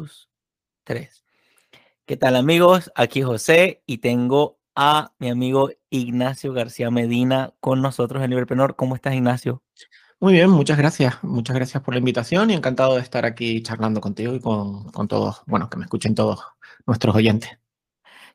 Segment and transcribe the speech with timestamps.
[0.00, 0.28] dos,
[0.84, 1.24] tres.
[2.06, 2.90] ¿Qué tal amigos?
[2.94, 8.76] Aquí José y tengo a mi amigo Ignacio García Medina con nosotros en Libreprenor.
[8.76, 9.62] ¿Cómo estás, Ignacio?
[10.20, 11.22] Muy bien, muchas gracias.
[11.22, 15.08] Muchas gracias por la invitación y encantado de estar aquí charlando contigo y con, con
[15.08, 16.40] todos, bueno, que me escuchen todos
[16.86, 17.58] nuestros oyentes.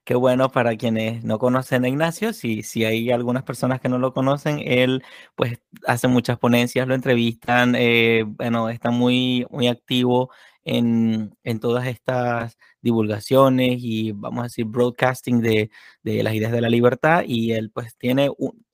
[0.03, 3.99] Qué bueno para quienes no conocen a Ignacio, si, si hay algunas personas que no
[3.99, 5.01] lo conocen, él
[5.33, 10.29] pues hace muchas ponencias, lo entrevistan, eh, bueno, está muy, muy activo
[10.63, 15.69] en, en, todas estas divulgaciones y vamos a decir broadcasting de,
[16.03, 18.29] de las ideas de la libertad y él pues tiene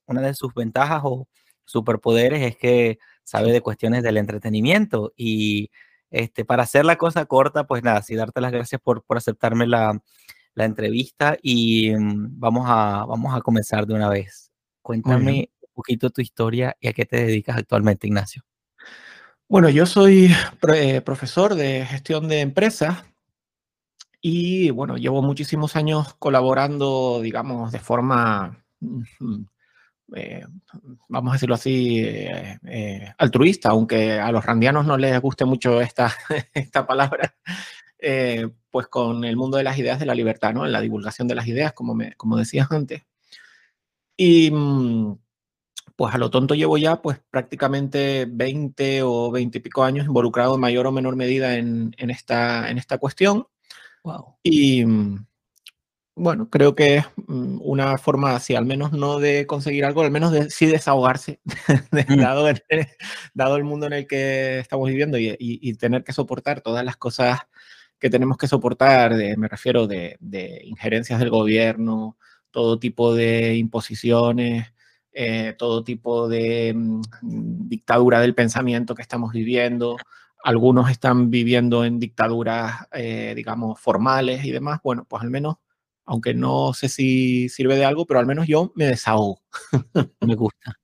[0.06, 1.28] una de sus ventajas o
[1.64, 5.70] superpoderes es que sabe de cuestiones del entretenimiento y
[6.10, 9.66] este, para hacer la cosa corta, pues nada, sí darte las gracias por, por aceptarme
[9.66, 10.02] la,
[10.54, 14.50] la entrevista y mm, vamos a, vamos a comenzar de una vez.
[14.82, 18.49] Cuéntame un poquito tu historia y a qué te dedicas actualmente, Ignacio.
[19.50, 20.32] Bueno, yo soy
[20.72, 23.02] eh, profesor de gestión de empresas
[24.20, 28.64] y bueno, llevo muchísimos años colaborando, digamos, de forma,
[30.14, 30.44] eh,
[31.08, 36.14] vamos a decirlo así, eh, altruista, aunque a los randianos no les guste mucho esta,
[36.54, 37.34] esta palabra.
[38.70, 40.64] Pues con el mundo de las ideas de la libertad, ¿no?
[40.64, 43.02] En la divulgación de las ideas, como, me, como decías antes.
[44.16, 45.16] Y mm,
[46.00, 50.54] pues a lo tonto llevo ya pues prácticamente 20 o 20 y pico años involucrado
[50.54, 53.46] en mayor o menor medida en, en esta, en esta cuestión.
[54.02, 54.36] Wow.
[54.42, 55.26] Y mm,
[56.14, 60.10] bueno, creo que es mm, una forma así, al menos no de conseguir algo, al
[60.10, 61.38] menos de sí desahogarse,
[62.16, 62.62] dado, el,
[63.34, 66.82] dado, el, mundo en el que estamos viviendo y, y, y tener que soportar todas
[66.82, 67.40] las cosas
[67.98, 70.16] que tenemos que soportar, me refiero de,
[70.64, 72.16] injerencias del gobierno,
[72.50, 74.72] todo tipo de imposiciones,
[75.12, 77.00] eh, todo tipo de mm,
[77.68, 79.96] dictadura del pensamiento que estamos viviendo.
[80.44, 84.80] Algunos están viviendo en dictaduras, eh, digamos, formales y demás.
[84.82, 85.56] Bueno, pues al menos,
[86.06, 89.42] aunque no sé si sirve de algo, pero al menos yo me desahogo.
[90.20, 90.74] me gusta.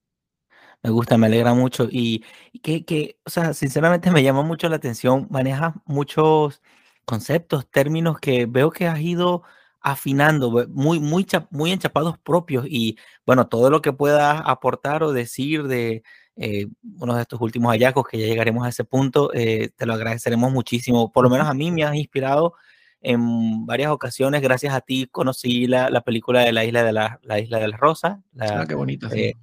[0.82, 1.88] Me gusta, me alegra mucho.
[1.90, 2.24] Y,
[2.62, 5.26] que, que, o sea, sinceramente me llama mucho la atención.
[5.30, 6.62] Manejas muchos
[7.04, 9.42] conceptos, términos que veo que has ido
[9.86, 15.62] afinando, muy, muy, muy enchapados propios y bueno, todo lo que puedas aportar o decir
[15.68, 16.02] de
[16.34, 16.66] eh,
[16.98, 20.50] uno de estos últimos hallazgos, que ya llegaremos a ese punto, eh, te lo agradeceremos
[20.50, 21.12] muchísimo.
[21.12, 22.54] Por lo menos a mí me has inspirado
[23.00, 24.42] en varias ocasiones.
[24.42, 27.68] Gracias a ti conocí la, la película de la isla de la, la isla de
[27.68, 28.18] las rosas.
[28.32, 29.08] La, ah, qué bonita.
[29.14, 29.34] Eh,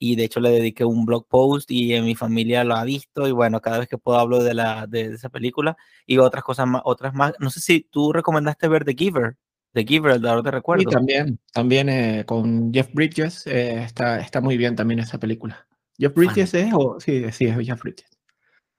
[0.00, 3.28] y de hecho le dediqué un blog post y en mi familia lo ha visto
[3.28, 5.76] y bueno, cada vez que puedo hablo de, la, de, esa película
[6.06, 7.34] y otras cosas más, otras más.
[7.38, 9.36] No sé si tú recomendaste ver The Giver,
[9.76, 10.84] The Giver, el dador de recuerdo.
[10.88, 15.66] Sí, también, también eh, con Jeff Bridges eh, está, está muy bien también esa película.
[15.98, 18.08] ¿Jeff Bridges es o sí, sí, es Jeff Bridges?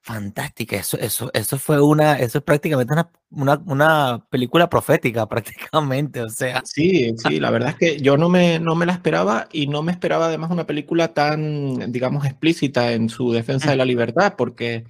[0.02, 6.24] Fantástica, eso, eso, eso fue una, eso es prácticamente una, una, una, película profética, prácticamente,
[6.24, 6.64] o sea.
[6.66, 9.84] Sí, sí, la verdad es que yo no me, no me la esperaba y no
[9.84, 14.86] me esperaba además una película tan, digamos, explícita en su defensa de la libertad, porque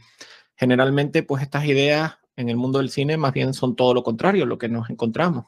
[0.55, 4.45] generalmente, pues estas ideas en el mundo del cine más bien son todo lo contrario,
[4.45, 5.47] lo que nos encontramos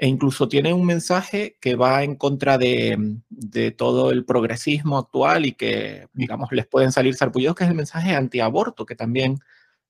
[0.00, 5.44] e incluso tiene un mensaje que va en contra de, de, todo el progresismo actual
[5.44, 9.40] y que, digamos, les pueden salir sarpullidos, que es el mensaje antiaborto, que también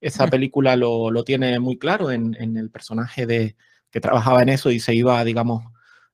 [0.01, 3.57] esa película lo, lo tiene muy claro en, en, el personaje de,
[3.91, 5.65] que trabajaba en eso y se iba, digamos,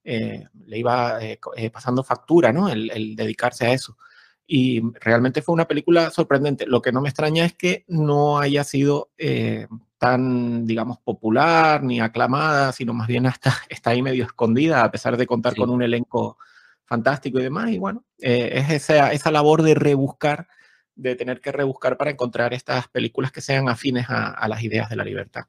[0.03, 2.69] eh, le iba eh, eh, pasando factura, ¿no?
[2.69, 3.97] El, el, dedicarse a eso.
[4.44, 6.66] Y realmente fue una película sorprendente.
[6.66, 9.69] Lo que no me extraña es que no haya sido eh,
[10.04, 15.16] tan, digamos, popular ni aclamada, sino más bien hasta está ahí medio escondida, a pesar
[15.16, 15.60] de contar sí.
[15.60, 16.37] con un elenco
[16.84, 17.70] fantástico y demás.
[17.70, 20.47] Y bueno, eh, es esa, esa labor de rebuscar,
[20.94, 24.91] de tener que rebuscar para encontrar estas películas que sean afines a, a las ideas
[24.91, 25.44] de la libertad.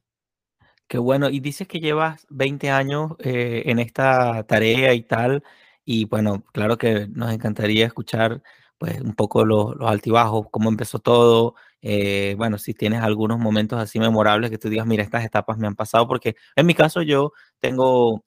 [0.88, 1.30] Qué bueno.
[1.30, 5.44] Y dices que llevas 20 años eh, en esta tarea y tal.
[5.84, 8.42] Y bueno, claro que nos encantaría escuchar
[8.78, 13.80] pues un poco los, los altibajos, cómo empezó todo, eh, bueno, si tienes algunos momentos
[13.80, 17.02] así memorables que tú digas, mira, estas etapas me han pasado, porque en mi caso
[17.02, 18.24] yo tengo,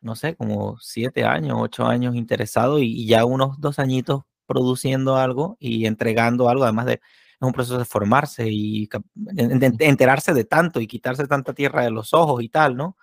[0.00, 5.16] no sé, como siete años, ocho años interesado y, y ya unos dos añitos produciendo
[5.16, 7.00] algo y entregando algo, además de, es
[7.40, 12.14] un proceso de formarse y de enterarse de tanto y quitarse tanta tierra de los
[12.14, 12.96] ojos y tal, ¿no?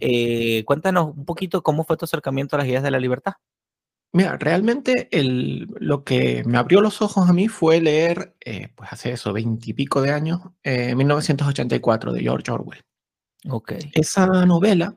[0.00, 3.34] Eh, cuéntanos un poquito cómo fue tu acercamiento a las ideas de la libertad.
[4.14, 8.92] Mira, realmente el, lo que me abrió los ojos a mí fue leer, eh, pues
[8.92, 12.84] hace eso, veintipico de años, eh, 1984 de George Orwell.
[13.50, 13.90] Okay.
[13.94, 14.96] Esa novela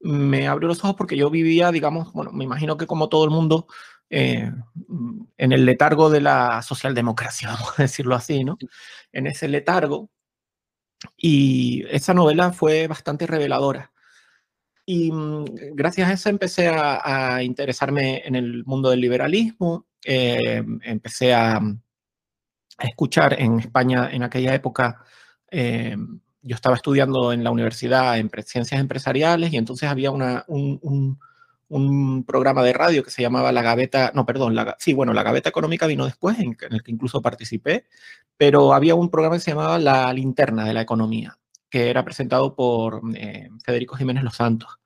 [0.00, 3.30] me abrió los ojos porque yo vivía, digamos, bueno, me imagino que como todo el
[3.30, 3.68] mundo,
[4.10, 4.50] eh,
[5.38, 8.58] en el letargo de la socialdemocracia, vamos a decirlo así, ¿no?
[9.12, 10.10] En ese letargo
[11.16, 13.92] Y esa novela fue bastante reveladora.
[14.92, 15.44] Y mm,
[15.74, 21.60] gracias a eso empecé a, interesarme en el mundo del liberalismo, eh, empecé a,
[22.76, 25.04] escuchar en España en aquella época,
[25.48, 25.96] eh,
[26.42, 31.20] yo estaba estudiando en la universidad en ciencias empresariales y entonces había una, un,
[31.68, 35.22] un, programa de radio que se llamaba La Gaveta, no, perdón, la, sí, bueno, La
[35.22, 37.86] Gaveta Económica vino después, en, el que incluso participé,
[38.36, 41.38] pero había un programa que se llamaba La Linterna de la Economía,
[41.68, 44.79] que era presentado por eh, Federico Jiménez Los Santos.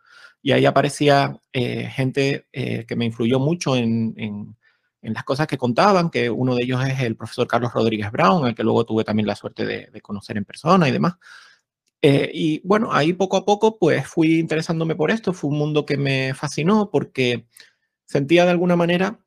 [0.45, 4.55] Y ahí aparecía eh, gente que me influyó mucho en, en
[5.05, 8.47] en las cosas que contaban, que uno de ellos es el profesor Carlos Rodríguez Brown,
[8.47, 11.15] al que luego tuve también la suerte de, conocer en persona y demás.
[12.01, 15.85] Eh, y bueno, ahí poco a poco pues fui interesándome por esto, fue un mundo
[15.87, 17.47] que me fascinó porque
[18.07, 19.21] sentía de alguna manera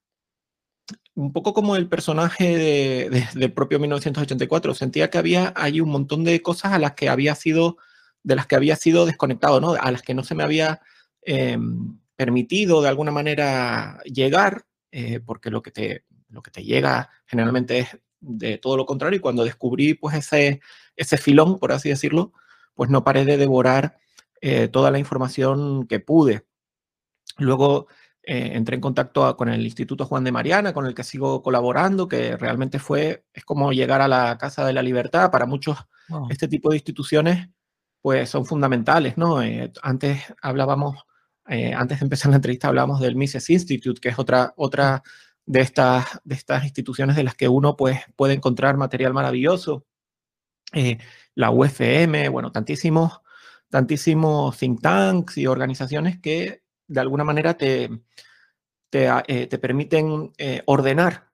[1.16, 6.24] un poco como el personaje de, del propio 1984, sentía que había ahí un montón
[6.24, 7.78] de cosas a las que había sido,
[8.24, 9.74] de las que había sido desconectado, ¿no?
[9.74, 10.82] A las que no se me había
[11.28, 17.10] em, permitido de alguna manera llegar eh, porque lo que, te, lo que te llega
[17.26, 20.62] generalmente es de todo lo contrario y cuando descubrí pues ese,
[20.96, 22.34] ese filón, por así decirlo,
[22.74, 23.98] pues no paré de devorar
[24.42, 26.48] eh, toda la información que pude.
[27.38, 27.88] Luego
[28.24, 32.08] eh, entré en contacto con el Instituto Juan de Mariana, con el que sigo colaborando,
[32.08, 35.30] que realmente fue, es como llegar a la Casa de la Libertad.
[35.30, 35.78] Para muchos,
[36.30, 37.50] este tipo de instituciones,
[38.02, 39.40] pues son fundamentales, ¿no?
[39.84, 40.96] antes hablábamos
[41.50, 45.04] eh, antes de empezar la entrevista hablábamos del Mises Institute, que es otra, otra
[45.46, 49.86] de, estas, de estas instituciones de las que uno pues, puede encontrar material maravilloso.
[50.74, 50.98] Eh,
[51.36, 53.22] la UFM, bueno, tantísimos,
[53.70, 57.90] tantísimos think tanks y organizaciones que de alguna manera te,
[58.90, 60.32] te, eh, te permiten
[60.66, 61.28] ordenar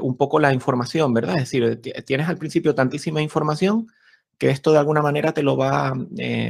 [0.00, 1.34] un poco la información, ¿verdad?
[1.36, 3.88] Es decir, tienes al principio tantísima información
[4.38, 5.92] que esto de alguna manera te lo va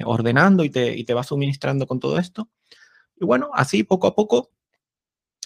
[0.05, 2.51] ordenando y te, y te va suministrando con todo esto.
[3.21, 4.51] Y bueno, así poco a poco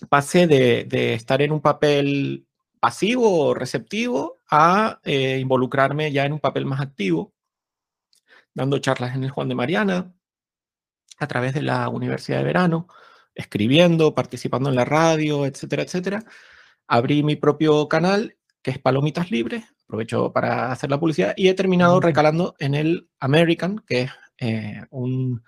[0.08, 2.46] pasé de, estar en un papel
[2.80, 7.32] pasivo o receptivo a eh, involucrarme ya en un papel más activo,
[8.54, 10.12] dando charlas en el Juan de Mariana,
[11.18, 12.88] a través de la Universidad de Verano,
[13.34, 16.24] escribiendo, participando en la radio, etcétera, etcétera.
[16.88, 21.54] Abrí mi propio canal, que es Palomitas Libres, aprovecho para hacer la publicidad, y he
[21.54, 25.42] terminado recalando en el American, que es eh, un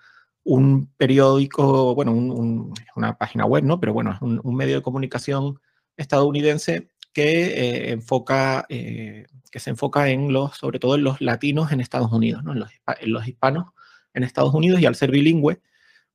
[0.45, 3.79] un periódico, bueno, una página web, ¿no?
[3.79, 5.59] Pero bueno, es un, medio de comunicación
[5.97, 11.71] estadounidense que eh, enfoca, eh, que se enfoca en los, sobre todo en los latinos
[11.71, 12.53] en Estados Unidos, ¿no?
[12.53, 12.59] En
[13.11, 13.73] los, hispanos
[14.13, 15.61] en Estados Unidos y al ser bilingüe,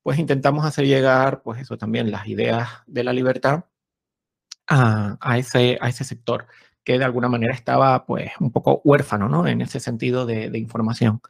[0.02, 3.64] pues intentamos hacer llegar, pues eso también, las ideas de la libertad
[4.68, 6.46] a, ese, a ese sector
[6.84, 9.46] que de alguna manera estaba, pues, un poco huérfano, ¿no?
[9.46, 11.20] En ese sentido de, de información.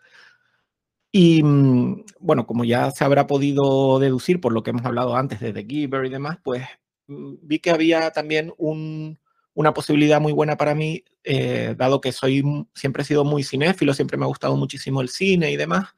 [1.13, 5.41] Y mm, bueno, como ya se habrá podido deducir por lo que hemos hablado antes
[5.41, 6.65] de The Giver y demás, pues
[7.09, 12.45] mm, vi que había también una posibilidad muy buena para mí, eh, dado que soy,
[12.75, 15.89] siempre he sido muy cinéfilo, siempre me ha gustado muchísimo el cine y demás,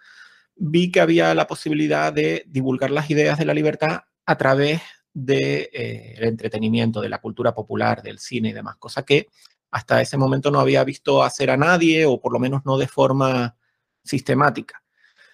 [0.57, 4.81] vi que había la posibilidad de divulgar las ideas de la libertad a través
[5.15, 9.29] del de, eh, entretenimiento, de la cultura popular, del cine y demás, cosa que
[9.71, 12.89] hasta ese momento no había visto hacer a nadie, o por lo menos no de
[12.89, 13.57] forma
[14.05, 14.82] sistemática.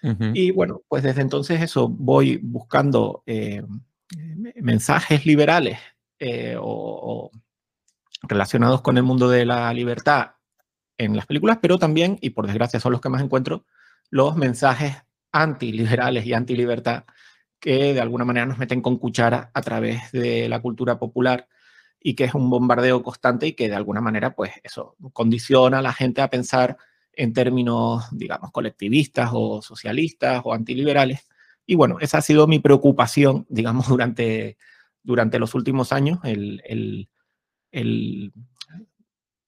[0.02, 3.62] Y bueno, pues desde entonces eso, voy buscando eh,
[4.56, 5.78] mensajes liberales
[6.18, 7.30] eh, o,
[8.22, 10.32] relacionados con el mundo de la libertad
[10.96, 13.64] en las películas, pero también, y por desgracia son los que más encuentro,
[14.10, 14.96] los mensajes
[15.32, 17.04] antiliberales y antilibertad
[17.60, 21.48] que de alguna manera nos meten con cuchara a través de la cultura popular
[22.00, 25.82] y que es un bombardeo constante y que de alguna manera, pues eso, condiciona a
[25.82, 26.76] la gente a pensar
[27.18, 31.28] en términos, digamos, colectivistas o socialistas o antiliberales.
[31.66, 34.56] Y bueno, esa ha sido mi preocupación, digamos, durante,
[35.02, 37.08] durante los últimos años, el, el,
[37.72, 38.32] el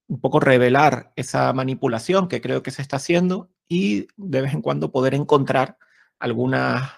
[0.09, 4.63] un poco revelar esa manipulación que creo que se está haciendo y de vez en
[4.63, 5.79] cuando poder encontrar
[6.19, 6.91] algunas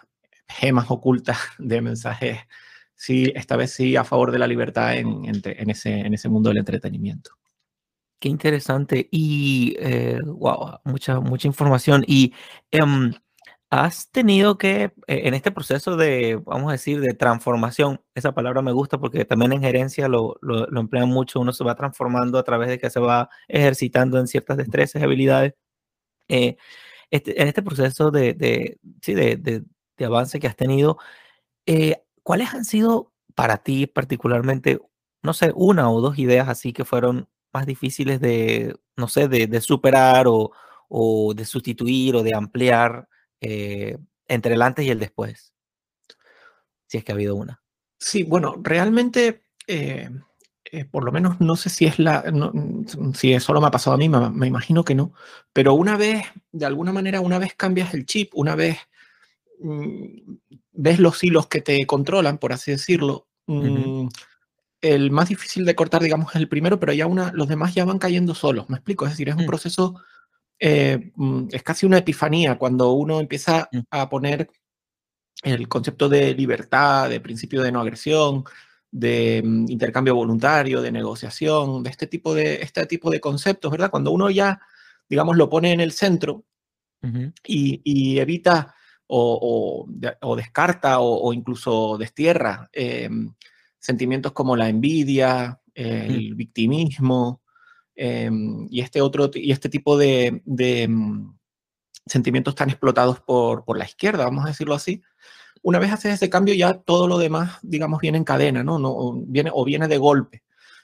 [0.49, 2.39] gemas ocultas de mensajes,
[2.95, 6.49] sí, esta vez sí, a favor de la libertad en, en, ese, en ese mundo
[6.49, 7.33] del entretenimiento.
[8.23, 9.75] Qué interesante y,
[10.25, 12.05] wow, eh, mucha, mucha información.
[12.07, 12.33] Y
[12.71, 13.13] em,
[13.71, 18.63] has tenido que, eh, en este proceso de, vamos a decir, de transformación, esa palabra
[18.63, 22.45] me gusta porque también en gerencia lo, lo, emplean mucho, uno se va transformando a
[22.45, 25.55] través de que se va ejercitando en ciertas destrezas y habilidades.
[26.29, 26.57] Eh,
[27.11, 29.65] este, en este proceso de, de, sí, de, de,
[30.07, 30.99] avance que has tenido,
[32.23, 34.81] ¿cuáles han sido para ti particularmente,
[35.23, 39.61] no sé, una o dos ideas así que fueron más difíciles de, no sé, de,
[39.61, 40.53] superar o,
[40.89, 43.09] o de sustituir o de ampliar
[43.41, 45.53] eh, entre el antes y el después?
[46.87, 47.63] Si es que ha habido una.
[47.99, 50.11] Sí, bueno, realmente, eh,
[50.65, 52.25] eh, por lo menos no sé si es la,
[53.15, 55.13] si solo me ha pasado a mí, me, imagino que no,
[55.53, 58.79] pero una vez, de alguna manera, una vez cambias el chip, una vez
[59.61, 60.35] mm,
[60.73, 64.09] ves los hilos que te controlan, por así decirlo, mm,
[64.83, 67.85] el más difícil de cortar, digamos, es el primero, pero ya una, los demás ya
[67.85, 69.07] van cayendo solos, ¿me explico?
[69.07, 69.47] Es decir, es un mm.
[69.47, 70.03] proceso,
[70.59, 73.79] eh, mm, es casi una epifanía cuando uno empieza mm.
[73.91, 74.51] a poner
[75.43, 78.45] el concepto de libertad, de principio de no agresión,
[78.91, 83.91] de intercambio voluntario, de negociación, de este tipo de, este tipo de conceptos, ¿verdad?
[83.91, 84.61] Cuando uno ya,
[85.09, 86.45] digamos, lo pone en el centro
[87.45, 88.75] y, evita
[89.07, 89.87] o,
[90.37, 93.33] descarta o, incluso destierra em,
[93.83, 97.43] sentimientos como la envidia, el victimismo
[97.97, 101.35] em, y, este otro, y este tipo de, mm,
[102.07, 105.03] sentimientos tan explotados por, la izquierda, vamos a decirlo así.
[105.63, 108.79] Una vez haces ese cambio, ya todo lo demás, digamos, viene en cadena, ¿no?
[108.79, 110.43] no viene, o viene de golpe.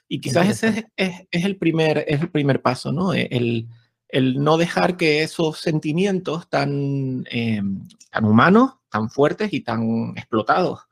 [0.09, 3.13] Y quizás ese es, el primer, es el primer paso, ¿no?
[3.13, 3.67] E, el,
[4.09, 10.88] el no dejar que esos sentimientos tan, em, tan humanos, tan fuertes y tan explotados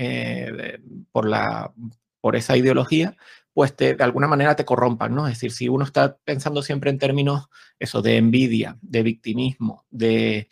[0.00, 0.78] eh,
[1.10, 1.72] por, la,
[2.20, 3.16] por esa ideología,
[3.52, 5.26] pues de alguna manera te corrompan, ¿no?
[5.26, 7.48] Es decir, si uno está pensando siempre en términos
[7.80, 10.48] eso, de envidia, de victimismo, de,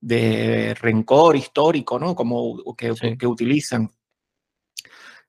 [0.00, 2.14] de rencor histórico, ¿no?
[2.14, 3.90] Como que, que utilizan,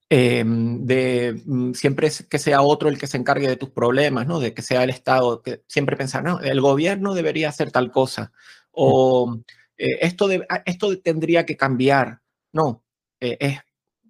[0.09, 4.39] em, de mm, siempre que sea otro el que se encargue de tus problemas, ¿no?
[4.39, 8.31] De que sea el Estado, que siempre pensar, no, el gobierno debería hacer tal cosa,
[8.71, 9.39] o
[9.77, 12.21] eh, esto, de, ah, esto tendría que cambiar.
[12.53, 12.84] No,
[13.25, 13.59] eh, es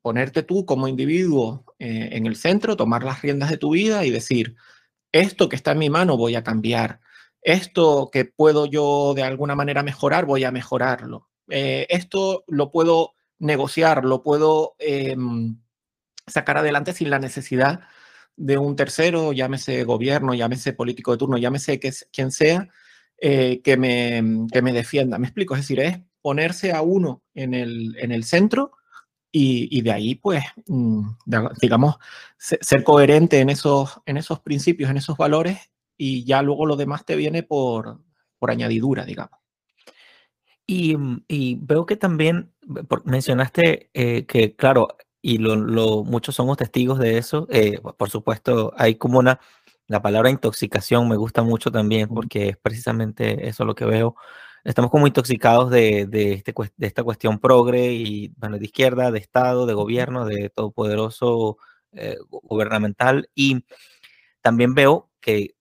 [0.01, 4.11] ponerte tú como individuo eh, en el centro, tomar las riendas de tu vida y
[4.11, 4.55] decir,
[5.11, 6.99] esto que está en mi mano voy a cambiar,
[7.41, 13.13] esto que puedo yo de alguna manera mejorar, voy a mejorarlo, eh, esto lo puedo
[13.39, 15.57] negociar, lo puedo em,
[16.27, 17.81] sacar adelante sin la necesidad
[18.35, 22.67] de un tercero, llámese gobierno, llámese político de turno, llámese que, quien sea,
[23.17, 25.17] que, me, que me defienda.
[25.17, 28.71] Me explico, es decir, es ponerse a uno en el, en el centro
[29.37, 31.09] y, de ahí, pues, mm,
[31.61, 31.97] digamos,
[32.37, 35.59] ser coherente en esos, en esos principios, en esos valores,
[35.97, 37.99] y ya luego lo demás te viene por,
[38.39, 39.37] por añadidura, digamos.
[40.65, 40.95] Y,
[41.27, 42.53] y veo que también
[43.03, 44.87] mencionaste eh, que, claro,
[45.21, 49.41] y lo, lo, muchos somos testigos de eso, eh, por supuesto, hay como una,
[49.87, 54.15] la palabra intoxicación me gusta mucho también porque es precisamente eso lo que veo
[54.65, 59.19] estamos como intoxicados de, de, este, de esta cuestión progre y, bueno, de izquierda, de
[59.19, 61.57] Estado, de gobierno, de todopoderoso
[61.93, 63.29] eh, gubernamental.
[63.35, 63.65] Y
[64.41, 65.55] también veo que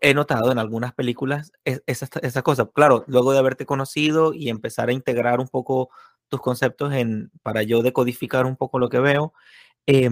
[0.00, 2.68] he notado en algunas películas esa, esa cosa.
[2.72, 5.90] Claro, luego de haberte conocido y empezar a integrar un poco
[6.28, 9.32] tus conceptos en, para yo decodificar un poco lo que veo,
[9.86, 10.08] eh,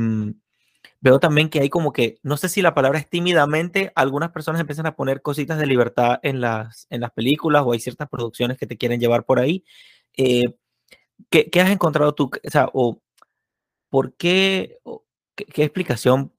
[1.01, 4.61] veo también que hay como que, no sé si la palabra es tímidamente, algunas personas
[4.61, 8.59] empiezan a poner cositas de libertad en las, en las películas o hay ciertas producciones
[8.59, 9.65] que te quieren llevar por ahí.
[10.17, 10.55] Eh,
[11.31, 12.31] ¿qué, ¿qué, has encontrado tú?
[12.73, 13.03] O o
[13.91, 14.79] ¿por qué,
[15.37, 16.33] qué, explicación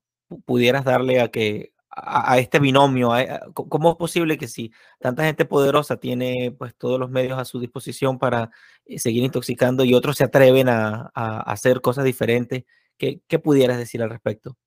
[0.45, 3.11] pudieras darle a que a, este binomio?
[3.53, 7.59] ¿Cómo es posible que si tanta gente poderosa tiene pues todos los medios a su
[7.59, 8.51] disposición para
[8.85, 11.11] eh, seguir intoxicando y otros se atreven a
[11.45, 12.65] hacer cosas diferentes?
[12.99, 14.57] ¿Qué, pudieras decir al respecto?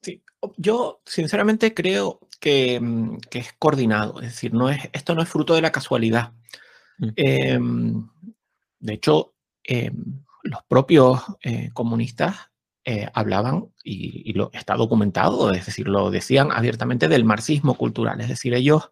[0.00, 0.22] Sí,
[0.56, 5.28] yo sinceramente creo que, mm, que, es coordinado, es decir, no es, esto no es
[5.28, 6.32] fruto de la casualidad.
[6.98, 7.08] Mm.
[7.16, 8.08] Em,
[8.78, 12.36] de hecho, em, los propios eh, comunistas
[12.84, 18.28] eh, hablaban, y, lo está documentado, es decir, lo decían abiertamente del marxismo cultural, es
[18.28, 18.90] decir, ellos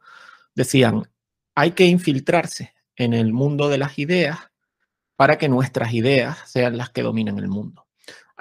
[0.55, 1.09] decían,
[1.55, 4.39] hay que infiltrarse en el mundo de las ideas
[5.17, 7.87] para que nuestras ideas sean las que dominen el mundo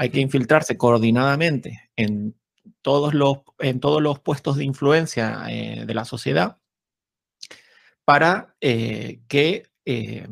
[0.01, 2.35] hay que infiltrarse coordinadamente en
[2.81, 6.57] todos los, en todos los puestos de influencia eh, de la sociedad
[8.03, 10.27] para eh, que eh,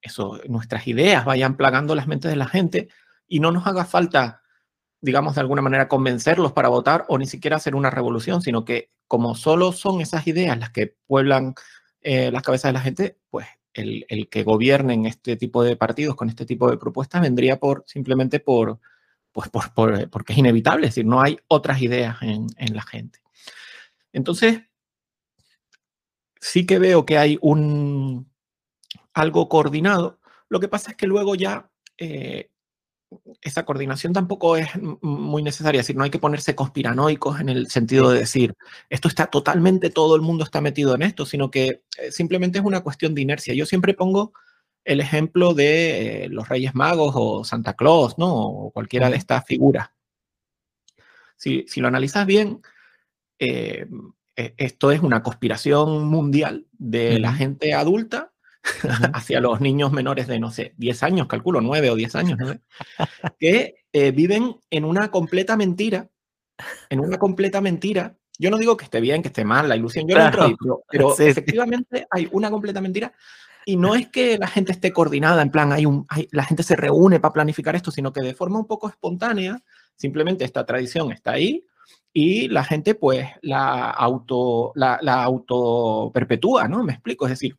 [0.00, 2.88] eso, nuestras ideas vayan plagando las mentes de la gente
[3.28, 4.40] y no nos haga falta,
[5.02, 8.90] digamos, de alguna manera convencerlos para votar o ni siquiera hacer una revolución, sino que
[9.06, 11.54] como solo son esas ideas las que pueblan
[12.00, 16.30] las cabezas de la gente, pues el, el, que gobiernen este tipo de partidos con
[16.30, 18.80] este tipo de propuestas vendría por simplemente por,
[19.32, 23.20] pues por, porque es inevitable, es decir, no hay otras ideas en, en, la gente.
[24.12, 24.62] Entonces,
[26.40, 28.30] sí que veo que hay un
[29.14, 30.18] algo coordinado.
[30.48, 32.50] Lo que pasa es que luego ya eh,
[33.42, 34.68] esa coordinación tampoco es
[35.00, 38.54] muy necesaria, es decir, no hay que ponerse conspiranoicos en el sentido de decir,
[38.88, 42.64] esto está totalmente, todo el mundo está metido en esto, sino que eh, simplemente es
[42.64, 43.54] una cuestión de inercia.
[43.54, 44.32] Yo siempre pongo
[44.84, 48.34] el ejemplo de eh, los Reyes Magos o Santa Claus, ¿no?
[48.34, 49.90] O cualquiera de estas figuras.
[51.36, 52.60] Si, lo analizas bien,
[53.38, 53.86] eh,
[54.56, 58.32] esto es una conspiración mundial de la gente adulta
[59.14, 62.38] hacia los niños menores de, no sé, 10 años, calculo, 9 o 10 años,
[63.38, 66.08] que eh, viven en una completa mentira,
[66.88, 68.16] en una completa mentira.
[68.38, 72.06] Yo no digo que esté bien, que esté mal, la ilusión, yo no pero, efectivamente
[72.10, 73.12] hay una completa mentira
[73.66, 76.76] y no es que la gente esté coordinada, en plan, hay un, la gente se
[76.76, 79.62] reúne para planificar esto, sino que de forma un poco espontánea,
[79.96, 81.66] simplemente esta tradición está ahí
[82.12, 86.82] y la gente pues la auto, la, la auto perpetúa, ¿no?
[86.82, 87.56] Me explico, es decir,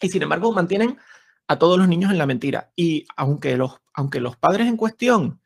[0.00, 0.98] y sin embargo mantienen
[1.46, 2.72] a todos los niños en la mentira.
[2.74, 5.40] Y aunque los, aunque los padres en cuestión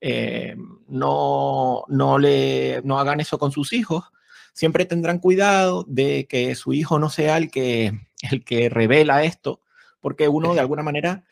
[0.00, 0.56] eh,
[0.88, 4.04] no, no, le, no hagan eso con sus hijos,
[4.52, 7.98] siempre tendrán cuidado de que su hijo no sea el que,
[8.30, 9.60] el que revela esto,
[10.00, 11.24] porque uno de alguna manera,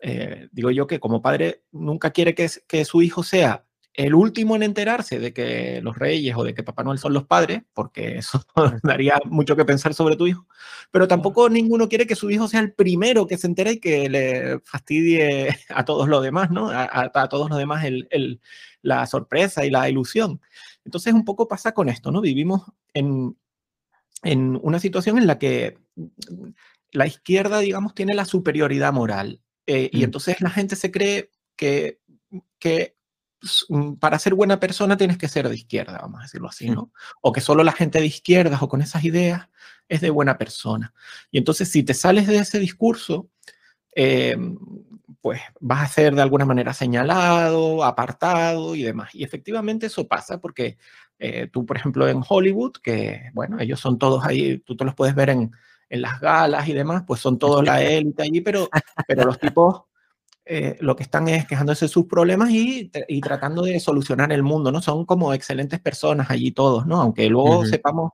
[0.00, 3.64] eh, digo yo que como padre nunca quiere que, que su hijo sea
[3.94, 7.24] el último en enterarse de que los reyes o de que Papá Noel son los
[7.24, 8.44] padres, porque eso
[8.82, 10.46] daría mucho que pensar sobre tu hijo,
[10.90, 14.08] pero tampoco ninguno quiere que su hijo sea el primero que se entere y que
[14.08, 16.70] le fastidie a todos los demás, ¿no?
[16.70, 18.40] A, todos los demás el,
[18.82, 20.40] la sorpresa y la ilusión.
[20.84, 22.20] Entonces un poco pasa con esto, ¿no?
[22.20, 22.62] Vivimos
[22.92, 23.36] en,
[24.22, 25.78] en una situación en la que
[26.92, 30.04] la izquierda, digamos, tiene la superioridad moral eh, y mm.
[30.04, 32.00] entonces la gente se cree que,
[32.58, 32.96] que
[33.68, 36.92] Mm, para ser buena persona tienes que ser de izquierda, vamos a decirlo así, ¿no?
[37.20, 39.48] O que solo la gente de izquierdas o con esas ideas
[39.88, 40.94] es de buena persona.
[41.30, 43.28] Y entonces si te sales de ese discurso,
[43.94, 44.36] eh,
[45.20, 49.14] pues vas a ser de alguna manera señalado, apartado y demás.
[49.14, 50.76] Y efectivamente eso pasa porque
[51.18, 54.94] eh, tú, por ejemplo, en Hollywood, que bueno, ellos son todos ahí, tú te los
[54.94, 55.50] puedes ver en,
[55.88, 58.68] en las galas y demás, pues son todos la élite allí, pero,
[59.08, 59.84] pero los tipos
[60.46, 62.90] eh, lo que están es quejándose de sus problemas y,
[63.22, 64.82] tratando de solucionar el mundo, ¿no?
[64.82, 67.00] Son como excelentes personas allí todos, ¿no?
[67.00, 68.12] Aunque luego sepamos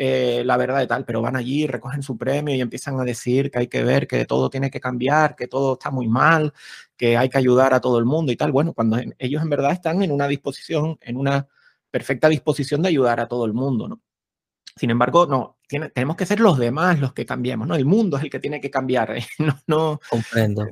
[0.00, 3.50] eh, la verdad de tal, pero van allí, recogen su premio y empiezan a decir
[3.50, 6.52] que hay que ver, que todo tiene que cambiar, que todo está muy mal,
[6.96, 8.52] que hay que ayudar a todo el mundo y tal.
[8.52, 11.48] Bueno, cuando ellos en verdad están en una disposición, en una
[11.90, 14.00] perfecta disposición de ayudar a todo el mundo, ¿no?
[14.76, 17.74] Sin embargo, no, tenemos que ser los demás los que cambiemos, ¿no?
[17.74, 20.64] El mundo es el que tiene que cambiar, no, no, Comprendo.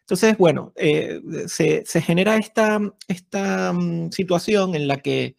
[0.00, 5.37] Entonces, bueno, eh, se, genera esta, esta mm, situación en la que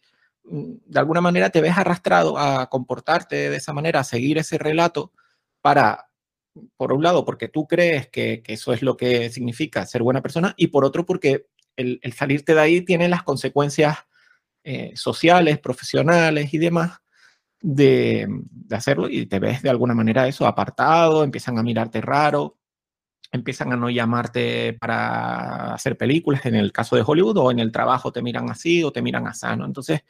[0.50, 5.12] de alguna manera te ves arrastrado a comportarte de esa manera, a seguir ese relato
[5.60, 6.10] para,
[6.76, 10.54] por un lado, porque tú crees que, eso es lo que significa ser buena persona
[10.56, 13.98] y por otro, porque el, salirte de ahí tiene las consecuencias
[14.64, 17.00] eh, sociales, profesionales y demás
[17.60, 22.58] de, de, hacerlo y te ves de alguna manera eso apartado, empiezan a mirarte raro,
[23.32, 27.72] empiezan a no llamarte para hacer películas, en el caso de Hollywood, o en el
[27.72, 29.64] trabajo te miran así o te miran así, ¿no?
[29.64, 30.02] Entonces,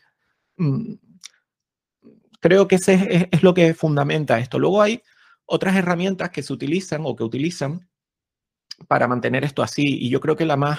[2.41, 4.59] creo que ese es, lo que fundamenta esto.
[4.59, 5.03] Luego hay
[5.47, 7.89] otras herramientas que se utilizan o que utilizan
[8.89, 10.79] para mantener esto así, y yo creo que la más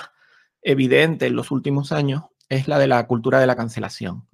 [0.61, 4.27] evidente en los últimos años es la de la cultura de la cancelación.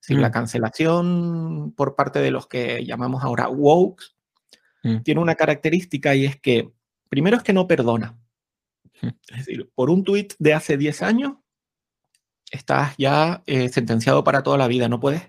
[0.00, 0.32] Si la mm.
[0.32, 4.02] cancelación por parte de los que llamamos ahora woke
[4.82, 4.98] mm.
[4.98, 6.72] tiene una característica y es que
[7.08, 8.18] Primero es que no perdona.
[9.00, 11.34] Es decir, por un tuit de hace 10 años,
[12.50, 14.88] estás ya eh, sentenciado para toda la vida.
[14.88, 15.22] No puedes,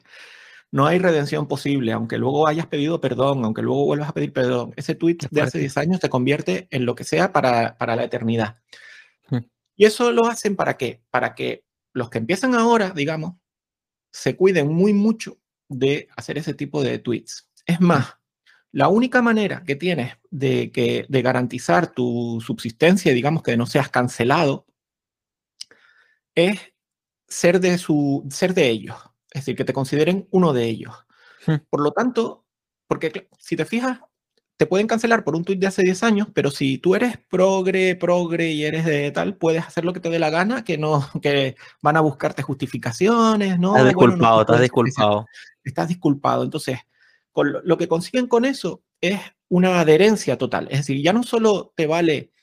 [0.71, 4.73] no hay redención posible, aunque luego hayas pedido perdón, aunque luego vuelvas a pedir perdón.
[4.75, 8.03] Ese tuit de hace 10 años te convierte en lo que sea para, para la
[8.03, 8.58] eternidad.
[9.75, 11.01] Y eso lo hacen para qué?
[11.10, 13.36] Para que los que empiezan ahora, digamos,
[14.12, 17.49] se cuiden muy mucho de hacer ese tipo de tweets.
[17.65, 18.15] Es más,
[18.71, 23.89] la única manera que tienes de, que, de garantizar tu subsistencia, digamos que no seas
[23.89, 24.67] cancelado,
[26.36, 26.68] es
[27.30, 28.98] ser de, su, ser de ellos,
[29.32, 30.94] es decir, que te consideren uno de ellos.
[31.46, 31.56] Hmm.
[31.70, 32.46] Por lo tanto,
[32.88, 34.00] porque si te fijas,
[34.60, 37.96] te pueden cancelar por un tuit de hace 10 años, pero si tú eres progre,
[37.96, 41.08] progre y eres de tal, puedes hacer lo que te dé la gana, que no,
[41.22, 43.78] que van a buscarte justificaciones, ¿no?
[43.78, 45.26] Estás disculpado, estás disculpado.
[45.63, 46.44] Estás disculpado.
[46.44, 46.80] Entonces,
[47.63, 50.68] lo que consiguen con eso es una adherencia total.
[50.72, 52.34] Es decir, ya no solo te vale,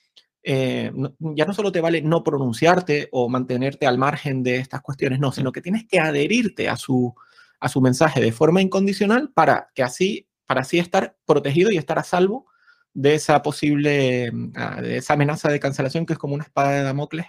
[0.48, 5.18] eh, ya no solo te vale no pronunciarte o mantenerte al margen de estas cuestiones,
[5.18, 7.12] no, sino que tienes que adherirte a su,
[7.58, 11.98] a su mensaje de forma incondicional para que así, para así estar protegido y estar
[11.98, 12.46] a salvo
[12.94, 16.84] de esa posible, ah, de esa amenaza de cancelación que es como una espada de
[16.84, 17.26] Damocles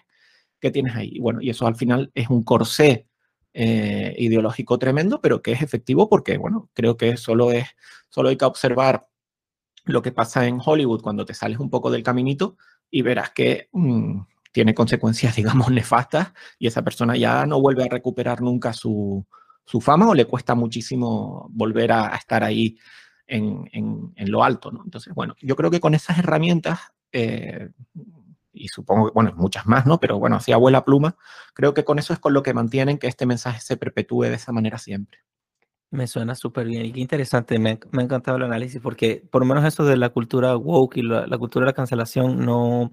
[0.59, 1.09] que tienes ahí.
[1.13, 3.07] Y bueno, y eso al final es un corsé
[3.55, 7.65] eh, ideológico tremendo, pero que es efectivo porque, bueno, creo que solo, es,
[8.09, 9.07] solo hay que observar
[9.85, 12.57] lo que pasa en Hollywood cuando te sales un poco del caminito
[12.89, 14.19] y verás que mm,
[14.51, 19.25] tiene consecuencias, digamos, nefastas y esa persona ya no vuelve a recuperar nunca su,
[19.65, 22.77] su fama o le cuesta muchísimo volver a, estar ahí
[23.27, 24.81] en, en, lo alto, ¿no?
[24.85, 26.79] Entonces, bueno, yo creo que con esas herramientas
[27.11, 27.69] eh,
[28.57, 29.99] y supongo que, bueno, muchas más, ¿no?
[29.99, 31.15] Pero bueno, así abuela pluma,
[31.53, 34.35] creo que con eso es con lo que mantienen que este mensaje se perpetúe de
[34.35, 35.19] esa manera siempre.
[35.89, 39.41] Me suena súper bien y qué interesante, me, me, ha encantado el análisis porque por
[39.41, 42.91] lo menos eso de la cultura woke y la, cultura de la cancelación no,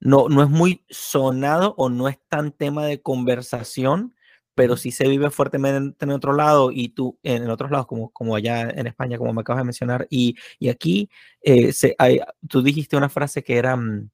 [0.00, 4.14] no, no es muy sonado o no es tan tema de conversación,
[4.54, 8.36] pero sí se vive fuertemente en otro lado y tú en otros lados, como, como
[8.36, 11.10] allá en España, como me acabas de mencionar, y, y aquí
[11.42, 13.76] eh, se, hay, tú dijiste una frase que era...
[13.76, 14.10] Mm,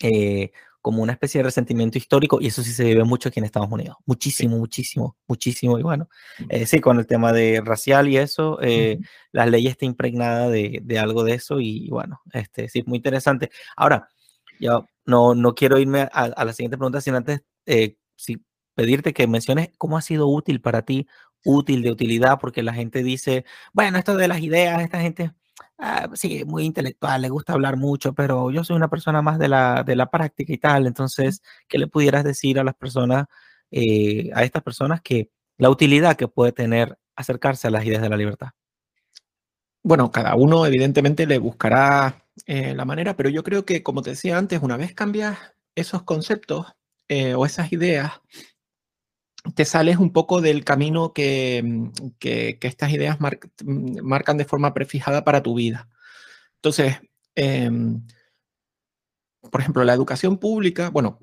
[0.00, 0.52] eh,
[0.84, 3.72] como una especie de resentimiento histórico y eso sí se vive mucho aquí en Estados
[3.72, 5.78] Unidos, muchísimo, muchísimo, muchísimo.
[5.78, 6.44] Y bueno, mm.
[6.50, 8.98] eh, sí, con el tema de racial y eso, eh,
[9.32, 13.50] la ley está impregnada de, de, algo de eso y, bueno, este, sí, muy interesante.
[13.78, 14.10] Ahora,
[14.60, 18.44] yo no, no quiero irme a, a la siguiente pregunta, sin antes eh, sí,
[18.74, 21.08] pedirte que menciones cómo ha sido útil para ti,
[21.46, 25.32] útil de utilidad, porque la gente dice, bueno, esto de las ideas, esta gente
[25.78, 29.48] Ah, sí, muy intelectual, le gusta hablar mucho, pero yo soy una persona más de
[29.48, 30.86] la, de la práctica y tal.
[30.86, 33.26] Entonces, ¿qué le pudieras decir a las personas,
[33.70, 38.08] eh, a estas personas, que la utilidad que puede tener acercarse a las ideas de
[38.08, 38.48] la libertad?
[39.82, 44.10] Bueno, cada uno evidentemente le buscará eh, la manera, pero yo creo que, como te
[44.10, 45.38] decía antes, una vez cambias
[45.74, 46.66] esos conceptos
[47.08, 48.12] eh, o esas ideas,
[49.52, 51.90] te sales un poco del camino que, mm,
[52.60, 55.88] estas ideas marcan de forma prefijada para tu vida.
[56.56, 57.00] Entonces,
[57.34, 58.02] em,
[59.50, 61.18] por ejemplo, la educación pública, bueno,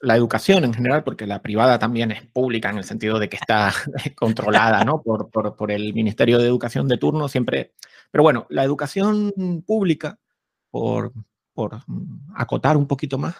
[0.00, 3.36] la educación en general, porque la privada también es pública en el sentido de que
[3.36, 3.72] está
[4.16, 5.00] controlada ¿no?
[5.02, 7.72] por, por, el Ministerio de Educación de turno, siempre.
[8.10, 10.18] Pero bueno, la educación pública,
[10.70, 11.12] por,
[11.54, 11.80] por
[12.34, 13.36] acotar un poquito más,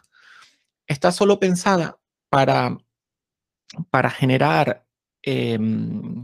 [0.87, 2.79] está solo pensada para
[3.91, 4.85] para generar,
[5.23, 6.23] em,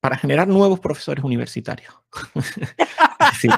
[0.00, 1.94] para generar nuevos profesores universitarios.
[3.40, 3.48] sí.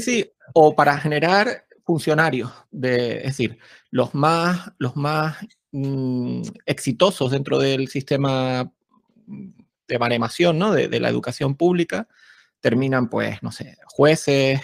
[0.00, 3.58] sí, o para generar funcionarios, de, es decir,
[3.90, 5.36] los más, los más
[5.72, 8.72] mm, exitosos dentro del sistema
[9.86, 10.72] de baremación, ¿no?
[10.72, 12.08] De, de, la educación pública,
[12.60, 14.60] terminan, pues, no sé, jueces,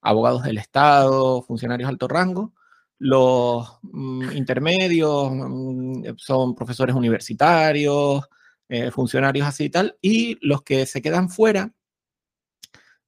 [0.00, 2.54] abogados del Estado, funcionarios de alto rango,
[3.00, 8.28] los mm, intermedios mm, son profesores universitarios,
[8.68, 11.72] eh, funcionarios así y tal, y los que se quedan fuera,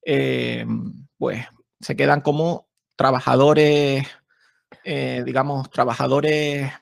[0.05, 0.66] eh,
[1.18, 1.46] pues
[1.78, 4.07] se quedan como trabajadores,
[4.83, 6.72] eh, digamos, trabajadores,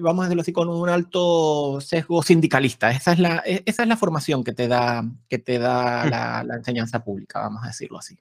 [0.00, 2.90] vamos a decirlo así, con un alto sesgo sindicalista.
[2.90, 6.42] Esa es la, e, esa es la formación que te da, que te da la,
[6.44, 8.18] la enseñanza pública, vamos a decirlo así.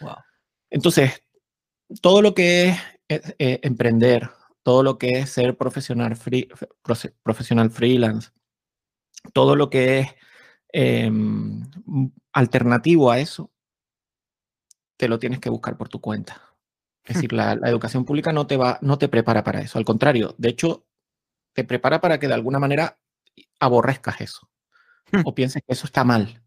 [0.00, 0.16] Wow.
[0.70, 1.20] Entonces,
[2.00, 2.80] todo lo que es
[3.38, 4.30] eh, emprender,
[4.62, 6.48] todo lo que es ser profesional, free,
[7.22, 8.30] profesional freelance,
[9.32, 10.08] todo lo que es
[10.72, 11.62] em,
[12.32, 13.50] alternativo a eso,
[14.96, 16.42] te lo tienes que buscar por tu cuenta.
[17.04, 19.78] Es decir, la, educación pública no te, va, no te prepara para eso.
[19.78, 20.86] Al contrario, de hecho,
[21.54, 23.00] te prepara para que de alguna manera
[23.58, 24.48] aborrezcas eso
[25.10, 25.22] hmm.
[25.24, 26.42] o pienses que eso está mal.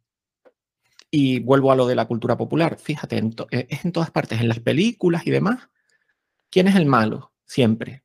[1.15, 2.79] Y vuelvo a lo de la cultura popular.
[2.79, 3.19] Fíjate,
[3.51, 5.69] eh, es en todas partes, en las películas y demás.
[6.49, 7.33] ¿Quién es el malo?
[7.45, 8.03] Siempre.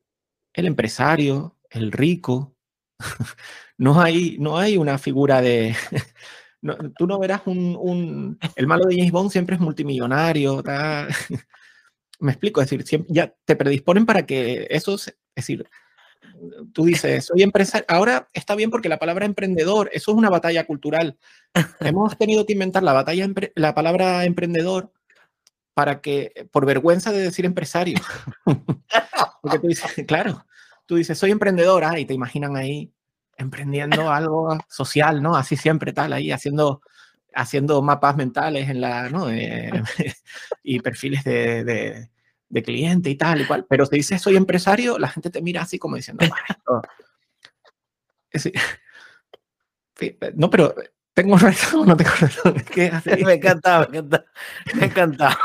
[0.52, 2.54] El empresario, el rico.
[3.78, 5.74] no, hay, no hay una figura de...
[6.98, 10.62] tú no verás un, El malo de James Bond siempre es multimillonario.
[12.20, 14.96] Me explico, es decir, ya te predisponen para que eso...
[14.96, 15.66] Es decir,
[16.72, 17.86] tú dices, soy empresario.
[17.88, 21.18] Ahora está bien porque la palabra emprendedor, eso es una batalla cultural.
[21.80, 24.92] Hemos tenido que inventar la, batalla, la palabra emprendedor
[25.74, 27.98] para que, por vergüenza de decir empresario.
[29.42, 30.44] porque tú dices, claro,
[30.86, 32.92] tú dices, soy emprendedora y te imaginan ahí
[33.36, 35.36] emprendiendo algo social, ¿no?
[35.36, 36.82] Así siempre tal, ahí haciendo,
[37.34, 39.30] haciendo mapas mentales en la, ¿no?
[39.30, 39.70] Eh,
[40.62, 42.10] y perfiles de de
[42.62, 45.78] cliente y tal y cual, pero si dices soy empresario, la gente te mira así
[45.78, 46.24] como diciendo,
[50.34, 50.74] no, pero
[51.14, 52.54] tengo razón o no tengo razón.
[53.24, 54.24] me encanta, me encanta,
[54.74, 55.38] me encanta.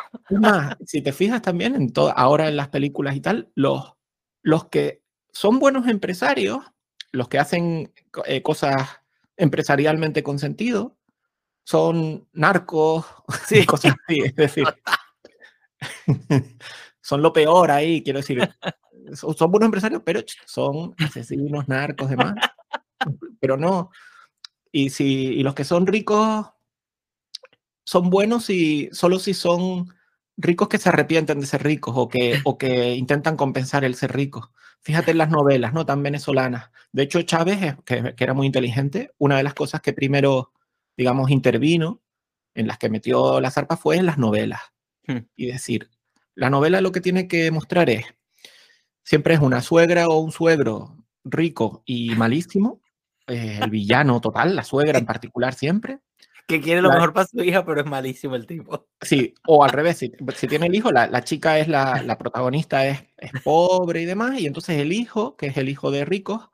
[0.86, 3.94] si te fijas también en todo, ahora en las películas y tal, los,
[4.42, 6.60] los que son buenos empresarios,
[7.12, 7.94] los que hacen
[8.26, 9.00] eh, cosas
[9.36, 10.96] empresarialmente con sentido,
[11.64, 13.06] son narcos,
[13.48, 13.66] sí.
[13.66, 14.66] cosas así, es decir
[17.04, 18.50] son lo peor ahí, quiero decir.
[19.14, 22.34] son, buenos empresarios, pero son asesinos, narcos, demás.
[23.40, 23.92] pero no.
[24.72, 26.48] Y, si, y los que son ricos
[27.86, 29.94] son buenos y solo si son
[30.38, 34.14] ricos que se arrepienten de ser ricos o que, o que intentan compensar el ser
[34.14, 34.50] ricos.
[34.80, 35.86] Fíjate en las novelas, ¿no?
[35.86, 36.72] Tan venezolanas.
[36.94, 40.54] De hecho, Chávez, que, que, era muy inteligente, una de las cosas que primero,
[40.96, 42.02] digamos, intervino,
[42.56, 44.62] en las que metió la zarpa, fue en las novelas.
[45.06, 45.20] Hmm.
[45.36, 45.90] Y decir,
[46.36, 48.06] la novela lo que tiene que mostrar es,
[49.04, 52.82] siempre es una suegra o un suegro rico y malísimo,
[53.28, 56.00] eh, el villano total, la suegra en particular siempre,
[56.46, 58.88] que quiere lo mejor para su hija, pero es malísimo el tipo.
[59.02, 60.10] Sí, o al revés, si,
[60.48, 64.40] tiene el hijo, la, la chica es la, la protagonista, es, es, pobre y demás,
[64.40, 66.50] y entonces el hijo, que es el hijo de ricos,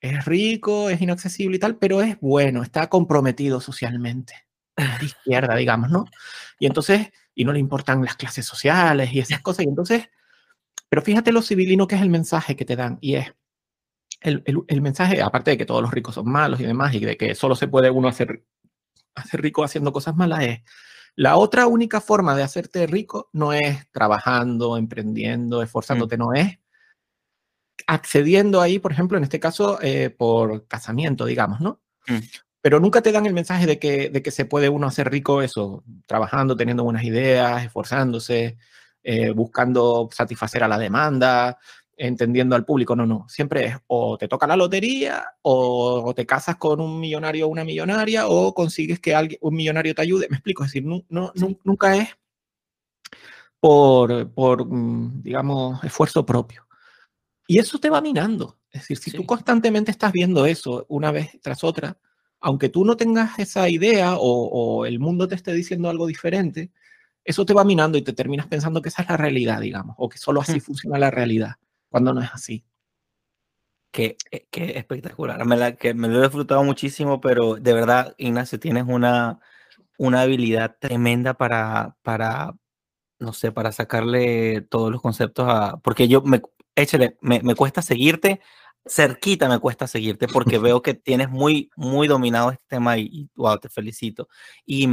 [0.00, 4.34] es rico, es inaccesible y tal, pero es bueno, está comprometido socialmente,
[4.76, 6.04] de izquierda, digamos, ¿no?
[6.60, 10.08] Y entonces, y no le importan las clases sociales y esas cosas, y entonces,
[10.88, 13.32] pero fíjate lo civilino que es el mensaje que te dan, y es,
[14.22, 17.00] el, el, el, mensaje, aparte de que todos los ricos son malos y demás, y
[17.00, 18.42] de que solo se puede uno hacer
[19.16, 20.60] hacer rico haciendo cosas malas es,
[21.16, 26.20] la otra única forma de hacerte rico no es trabajando, emprendiendo, esforzándote, mm.
[26.20, 26.58] no es
[27.86, 31.80] accediendo ahí, por ejemplo, en este caso, eh, por casamiento, digamos, ¿no?
[32.06, 32.18] Mm.
[32.66, 35.40] Pero nunca te dan el mensaje de que, de que se puede uno hacer rico
[35.40, 38.58] eso, trabajando, teniendo buenas ideas, esforzándose,
[39.04, 41.60] eh, buscando satisfacer a la demanda,
[41.96, 46.56] entendiendo al público, no, no, siempre es o te toca la lotería o, te casas
[46.56, 50.34] con un millonario o una millonaria o consigues que alguien, un millonario te ayude, me
[50.34, 52.08] explico, es decir, no, no, nunca es
[53.60, 56.66] por, por, mm, digamos, esfuerzo propio.
[57.46, 61.38] Y eso te va minando, es decir, si tú constantemente estás viendo eso una vez
[61.40, 61.96] tras otra,
[62.46, 66.70] aunque tú no tengas esa idea o, o el mundo te esté diciendo algo diferente,
[67.24, 70.08] eso te va minando y te terminas pensando que esa es la realidad, digamos, o
[70.08, 71.56] que solo así funciona la realidad
[71.88, 72.64] cuando no es así.
[73.90, 75.44] Qué, eh, qué espectacular.
[75.44, 79.40] Me, la, que me lo he disfrutado muchísimo, pero de verdad, Ignacio, tienes una,
[79.98, 82.54] una habilidad tremenda para, para,
[83.18, 85.78] no sé, para sacarle todos los conceptos a...
[85.78, 86.42] Porque yo, me,
[86.76, 88.40] échale, me, me cuesta seguirte,
[88.86, 93.58] cerquita me cuesta seguirte porque veo que tienes muy, muy dominado este tema y, wow,
[93.58, 94.28] te felicito.
[94.64, 94.88] Y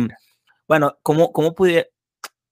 [0.68, 1.92] bueno, ¿cómo, cómo pude,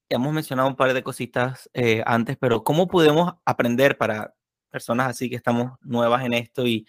[0.08, 4.34] hemos mencionado un par de cositas eh, antes, pero ¿cómo podemos aprender para
[4.70, 6.86] personas así que estamos nuevas en esto y,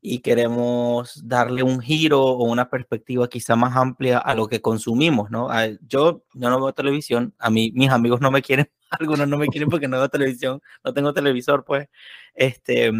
[0.00, 5.30] y queremos darle un giro o una perspectiva quizá más amplia a lo que consumimos,
[5.30, 5.48] ¿no?
[5.82, 9.48] yo, yo no veo televisión, a mí mis amigos no me quieren, algunos no me
[9.48, 11.88] quieren porque no veo televisión, no tengo televisor, pues,
[12.34, 12.90] este,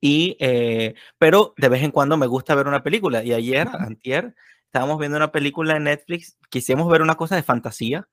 [0.00, 4.34] y, eh, pero de vez en cuando me gusta ver una película y ayer, antier,
[4.64, 8.08] estábamos viendo una película en Netflix, quisimos ver una cosa de fantasía,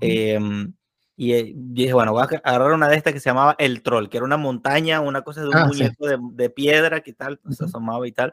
[0.00, 0.72] Em,
[1.16, 4.18] y dije, bueno, voy a agarrar una de estas que se llamaba El Troll, que
[4.18, 7.64] era una montaña, una cosa de un ah, muñeco de, de, piedra, que tal, se
[7.64, 8.32] asomaba y tal.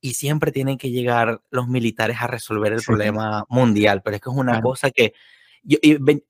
[0.00, 4.30] Y siempre tienen que llegar los militares a resolver el problema mundial, pero es que
[4.30, 5.14] es una cosa que
[5.62, 5.78] yo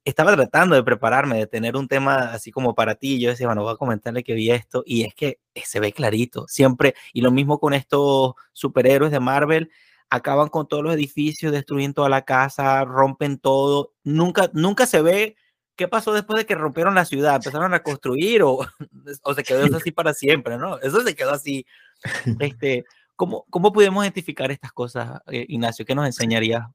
[0.04, 3.46] estaba tratando de prepararme, de tener un tema así como para ti, y yo decía,
[3.46, 7.20] bueno, voy a comentarle que vi esto, y es que se ve clarito, siempre, y
[7.20, 9.70] lo mismo con estos superhéroes de Marvel,
[10.10, 13.92] acaban con todos los edificios, destruyen toda la casa, rompen todo.
[14.04, 15.36] Nunca, nunca se ve
[15.76, 18.58] qué pasó después de que rompieron la ciudad, empezaron a construir o,
[19.22, 20.78] o se quedó así para siempre, ¿no?
[20.80, 21.66] Eso se quedó así.
[22.40, 22.84] Este,
[23.16, 25.84] ¿cómo, ¿Cómo podemos identificar estas cosas, eh, Ignacio?
[25.84, 26.70] ¿Qué nos enseñaría?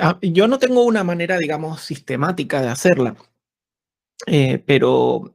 [0.00, 3.16] Ah, yo no tengo una manera, digamos, sistemática de hacerla,
[4.26, 5.34] eh, pero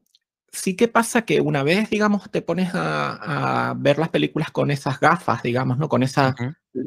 [0.51, 4.99] sí que pasa que una vez, digamos, te pones a, ver las películas con esas
[4.99, 5.89] gafas, digamos, ¿no?
[5.89, 6.35] Con esa,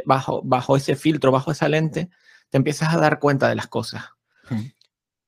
[0.05, 2.09] bajo, bajo ese filtro, bajo esa lente,
[2.51, 4.05] te empiezas a dar cuenta de las cosas.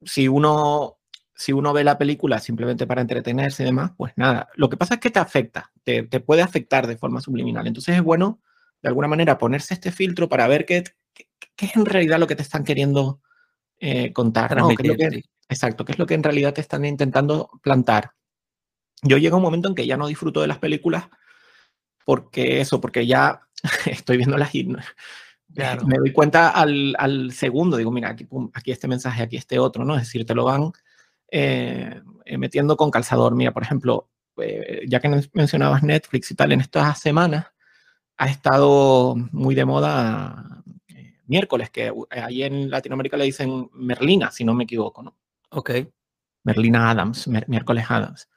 [0.04, 0.98] Si uno,
[1.34, 4.48] si uno ve la película simplemente para entretenerse y demás, pues nada.
[4.54, 7.66] Lo que pasa es que te afecta, te, te puede afectar de forma subliminal.
[7.66, 8.40] Entonces es bueno,
[8.82, 10.84] de alguna manera, ponerse este filtro para ver qué,
[11.58, 13.20] qué, es en realidad lo que te están queriendo
[13.80, 14.56] eh, contar.
[14.56, 14.70] ¿no?
[15.50, 18.12] exacto, qué es lo que en realidad te están intentando plantar
[19.02, 21.08] yo llego a un momento en que ya no disfruto de las películas
[22.04, 23.42] porque eso, porque ya
[23.86, 28.86] estoy viendo las y me doy cuenta al, al, segundo, digo, mira, aquí, aquí este
[28.86, 29.94] mensaje, aquí este otro, ¿no?
[29.94, 30.72] Es decir, te lo van
[31.30, 33.34] eh, eh, metiendo con calzador.
[33.34, 37.46] Mira, por ejemplo, eh, ya que mencionabas Netflix y tal, en estas semanas
[38.18, 40.57] ha estado muy de moda
[41.28, 45.16] miércoles, que ahí en Latinoamérica le dicen Merlina, si no me equivoco, ¿no?
[45.50, 45.70] Ok.
[46.44, 48.28] Merlina Adams, miércoles Adams.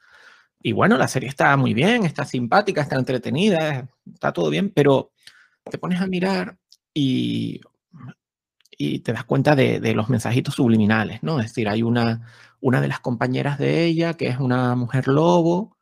[0.62, 5.12] Y bueno, la serie está muy bien, está simpática, está entretenida, está todo bien, pero
[5.68, 6.56] te pones a mirar
[6.94, 7.60] y,
[8.70, 11.40] y te das cuenta de, de, los mensajitos subliminales, ¿no?
[11.40, 12.28] Es decir, hay una,
[12.60, 15.76] una de las compañeras de ella que es una mujer lobo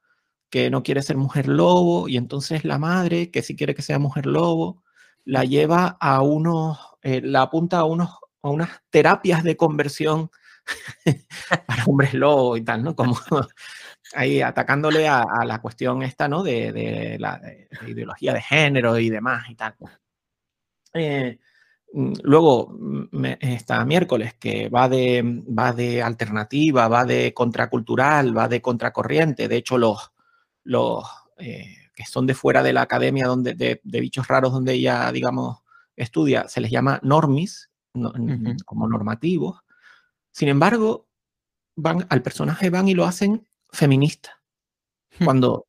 [0.50, 3.98] que no quiere ser mujer lobo y entonces la madre, que sí quiere que sea
[3.98, 4.82] mujer lobo,
[5.24, 8.10] la lleva a unos, eh, la apunta a, unos,
[8.42, 10.30] a unas terapias de conversión
[11.66, 12.94] para hombres lobo y tal, ¿no?
[12.94, 13.16] Como
[14.14, 16.42] ahí atacándole a, la cuestión esta, ¿no?
[16.42, 17.40] De, la
[17.86, 19.74] ideología de género y demás y tal.
[20.94, 21.38] Eh,
[21.92, 28.48] mm, luego mm, está miércoles, que va de, va de alternativa, va de contracultural, va
[28.48, 29.48] de contracorriente.
[29.48, 30.12] De hecho, los,
[30.64, 31.04] los
[31.38, 35.59] eh, que son de fuera de la academia donde, de, bichos raros donde ella, digamos,
[36.02, 37.70] estudia, se les llama normis,
[38.64, 39.60] como normativos.
[40.32, 41.08] Sin embargo,
[41.76, 44.42] van, al personaje van y lo hacen feminista.
[45.24, 45.66] Cuando,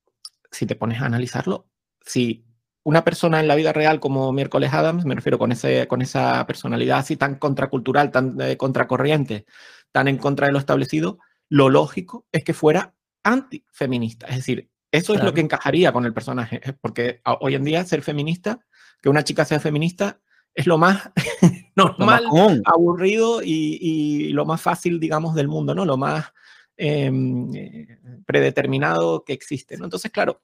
[0.51, 1.67] si te pones a analizarlo,
[2.05, 2.45] si
[2.83, 6.45] una persona en la vida real como Miércoles Adams, me refiero con, ese, con esa
[6.47, 9.45] personalidad así tan contracultural, tan de contracorriente,
[9.91, 14.27] tan en contra de lo establecido, lo lógico es que fuera antifeminista.
[14.27, 16.73] Es decir, eso es lo que encajaría con el personaje, ¿eh?
[16.81, 18.59] porque hoy en día ser feminista,
[19.01, 20.19] que una chica sea feminista,
[20.53, 21.09] es lo más
[21.75, 25.85] normal, aburrido y, lo más fácil, digamos, del mundo, ¿no?
[25.85, 26.31] Lo más
[26.77, 29.85] em, eh, predeterminado que existe, ¿no?
[29.85, 30.41] Entonces, claro,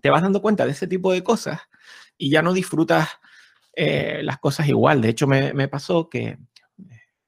[0.00, 1.60] te vas dando cuenta de ese tipo de cosas
[2.16, 3.08] y ya no disfrutas
[3.74, 5.00] eh, las cosas igual.
[5.00, 6.38] De hecho, me, pasó que,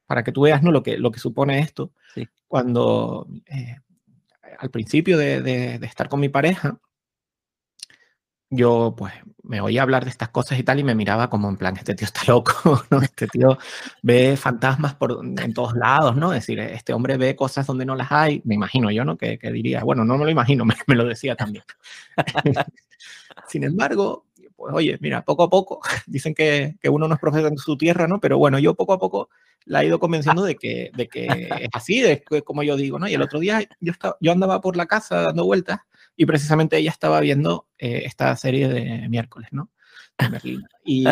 [0.07, 0.71] para que tú veas ¿no?
[0.71, 1.93] lo, que, lo que supone esto,
[2.47, 3.77] cuando eh,
[4.59, 6.79] al principio de, estar con mi pareja,
[8.53, 11.57] yo pues me oía hablar de estas cosas y tal y me miraba como en
[11.57, 13.01] plan, este tío está loco, ¿no?
[13.01, 13.59] Este tío
[14.03, 16.33] ve fantasmas por, en todos lados, ¿no?
[16.33, 19.17] Es decir, este hombre ve cosas donde no las hay, me imagino yo, ¿no?
[19.17, 21.65] Que, diría, bueno, no me lo imagino, me, lo decía también.
[23.49, 27.49] Sin embargo, pues oye, mira, poco a poco, dicen que, que, uno no es profeta
[27.49, 28.21] en su tierra, ¿no?
[28.21, 29.31] Pero bueno, yo poco a poco
[29.65, 33.09] la he ido convenciendo de que, de que es así, de como yo digo, ¿no?
[33.09, 35.81] Y el otro día yo, estaba, yo andaba por la casa dando vueltas
[36.17, 39.71] y precisamente ella estaba viendo eh, esta serie de miércoles, ¿no?
[40.85, 41.07] Y,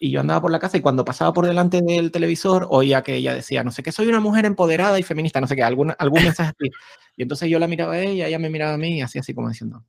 [0.00, 3.32] yo andaba por la casa y cuando pasaba por delante del televisor oía que ella
[3.32, 6.24] decía, no sé qué, soy una mujer empoderada y feminista, no sé qué, algún, algún
[6.24, 6.52] mensaje.
[7.16, 9.32] Y entonces yo la miraba a ella, ella me miraba a mí y así, así
[9.32, 9.82] como diciendo,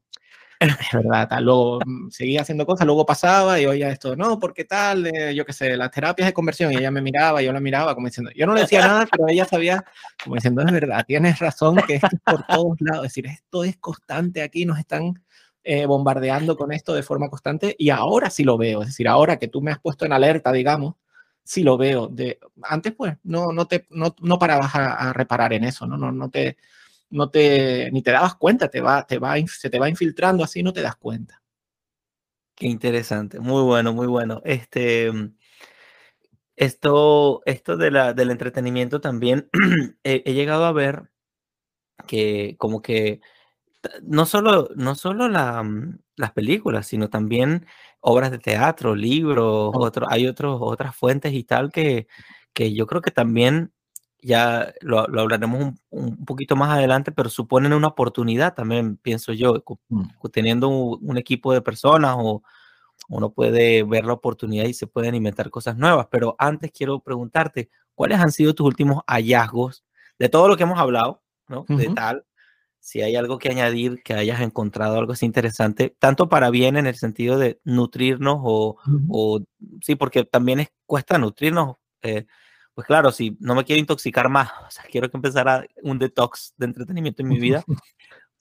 [0.59, 5.07] es verdad, luego mm, seguía haciendo cosas, luego pasaba y oía esto, no, porque tal,
[5.07, 7.93] eh, yo qué sé, las terapias de conversión, y ella me miraba, yo la miraba
[7.95, 9.83] como diciendo, yo no le decía nada, pero ella sabía,
[10.23, 13.77] como diciendo, es verdad, tienes razón, que es por todos lados, es decir, esto es
[13.77, 15.21] constante aquí, nos están
[15.63, 19.37] eh, bombardeando con esto de forma constante, y ahora sí lo veo, es decir, ahora
[19.37, 20.95] que tú me has puesto en alerta, digamos,
[21.43, 22.07] sí lo veo.
[22.07, 25.95] De, antes, pues, no, no, te, no, no parabas a, a reparar en eso, ¿no?
[25.95, 26.57] No, no te
[27.09, 30.63] no te, ni te dabas cuenta, te va, te va, se te va infiltrando así,
[30.63, 31.41] no te das cuenta.
[32.55, 34.41] Qué interesante, muy bueno, muy bueno.
[34.45, 35.11] Este,
[36.55, 39.49] esto, esto de la, del entretenimiento también,
[40.03, 41.09] he, llegado a ver
[42.07, 43.21] que como que
[44.03, 45.63] no solo, no solo la,
[46.15, 47.67] las películas, sino también
[47.99, 52.07] obras de teatro, libros, otro, hay otros, otras fuentes y tal que,
[52.53, 53.73] que yo creo que también
[54.21, 60.03] ya lo, hablaremos un, poquito más adelante, pero suponen una oportunidad también, pienso yo, mm.
[60.31, 62.43] teniendo un, equipo de personas o
[63.07, 66.07] uno puede ver la oportunidad y se pueden inventar cosas nuevas.
[66.09, 69.85] Pero antes quiero preguntarte, ¿cuáles han sido tus últimos hallazgos
[70.17, 71.65] de todo lo que hemos hablado, ¿no?
[71.67, 72.25] De tal,
[72.79, 76.87] si hay algo que añadir, que hayas encontrado algo así interesante, tanto para bien en
[76.87, 78.77] el sentido de nutrirnos o,
[79.09, 79.41] o
[79.81, 81.75] sí, porque también es, cuesta nutrirnos.
[82.01, 82.25] Eh,
[82.75, 86.53] pues claro, si no me quiero intoxicar más, o sea, quiero que empezara un detox
[86.57, 87.63] de entretenimiento en mi vida,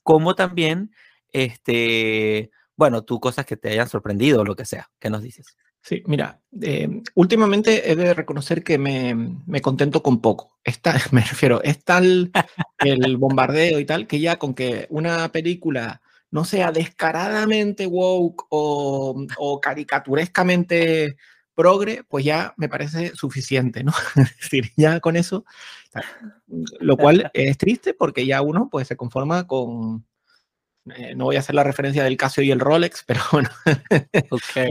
[0.03, 0.91] como también,
[1.31, 5.55] este, bueno, tú cosas que te hayan sorprendido o lo que sea, ¿qué nos dices?
[5.81, 10.57] Sí, mira, eh, últimamente he de reconocer que me, me, contento con poco.
[10.63, 12.31] Está, me refiero, es tal
[12.79, 19.25] el bombardeo y tal que ya con que una película no sea descaradamente woke o,
[19.37, 21.17] o caricaturescamente
[21.55, 23.93] progre, pues ya me parece suficiente, ¿no?
[24.15, 25.45] es decir, ya con eso,
[26.79, 30.05] lo cual es triste porque ya uno pues se conforma con,
[30.95, 33.49] eh, no voy a hacer la referencia del Casio y el Rolex, pero bueno,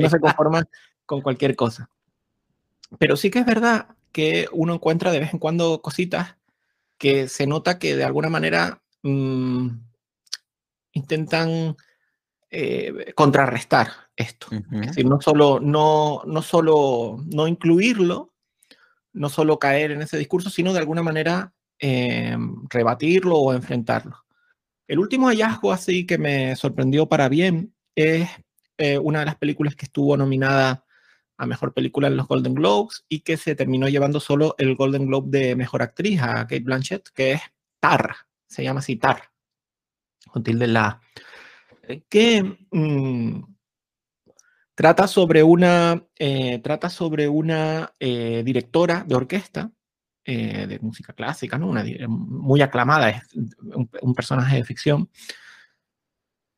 [0.01, 0.65] no se conforma
[1.07, 1.91] con cualquier cosa.
[2.99, 6.37] Pero sí que es verdad que uno encuentra de vez en cuando cositas
[6.99, 9.69] que se nota que de alguna manera mm,
[10.93, 11.77] intentan
[12.51, 14.49] eh, contrarrestar esto.
[14.53, 18.33] Es decir, no solo no, no solo no incluirlo,
[19.13, 22.37] no solo caer en ese discurso, sino de alguna manera eh,
[22.69, 24.25] rebatirlo o enfrentarlo.
[24.87, 28.29] El último hallazgo así que me sorprendió para bien es
[28.77, 30.85] eh, una de las películas que estuvo nominada
[31.37, 35.07] a Mejor Película en los Golden Globes y que se terminó llevando solo el Golden
[35.07, 37.41] Globe de Mejor Actriz a Kate Blanchett, que es
[37.81, 38.15] Tar,
[38.47, 39.31] se llama así Tar,
[40.29, 41.01] con tilde la
[42.09, 43.54] que mm,
[44.75, 49.71] trata sobre una, eh, trata sobre una eh, directora de orquesta
[50.25, 51.69] eh, de música clásica, ¿no?
[51.69, 55.11] Una, muy aclamada, es un, personaje de ficción,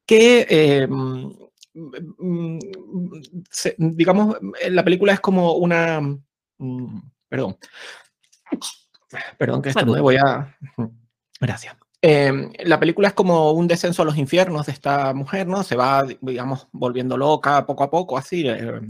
[0.07, 1.31] que, mm,
[2.19, 2.59] mm,
[3.79, 4.37] digamos,
[4.71, 6.01] la película es como una...
[7.29, 7.57] perdón.
[9.39, 10.57] Perdón que esto me voy a...
[11.41, 11.77] Gracias.
[12.09, 15.65] Em, la película es como un descenso a los infiernos de esta mujer, ¿no?
[15.65, 18.81] Se va, digamos, volviendo loca poco a poco, así, eh,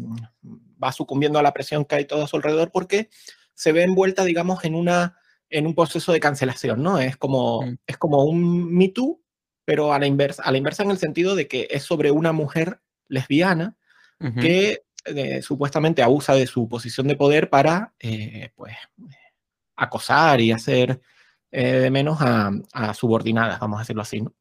[0.82, 3.08] va sucumbiendo a la presión que hay todo a su alrededor porque
[3.54, 5.16] se ve envuelta, digamos, en, una,
[5.48, 6.98] en un proceso de cancelación, ¿no?
[6.98, 7.78] Es como, mm.
[7.86, 9.18] es como un Me Too,
[9.64, 12.32] pero a la, inversa, a la inversa en el sentido de que es sobre una
[12.32, 13.78] mujer lesbiana
[14.38, 18.74] que eh, supuestamente abusa de su posición de poder para, eh, pues,
[19.74, 21.00] acosar y hacer
[21.50, 22.52] eh, de menos a,
[22.94, 24.20] subordinadas, vamos a decirlo así.
[24.20, 24.32] ¿no?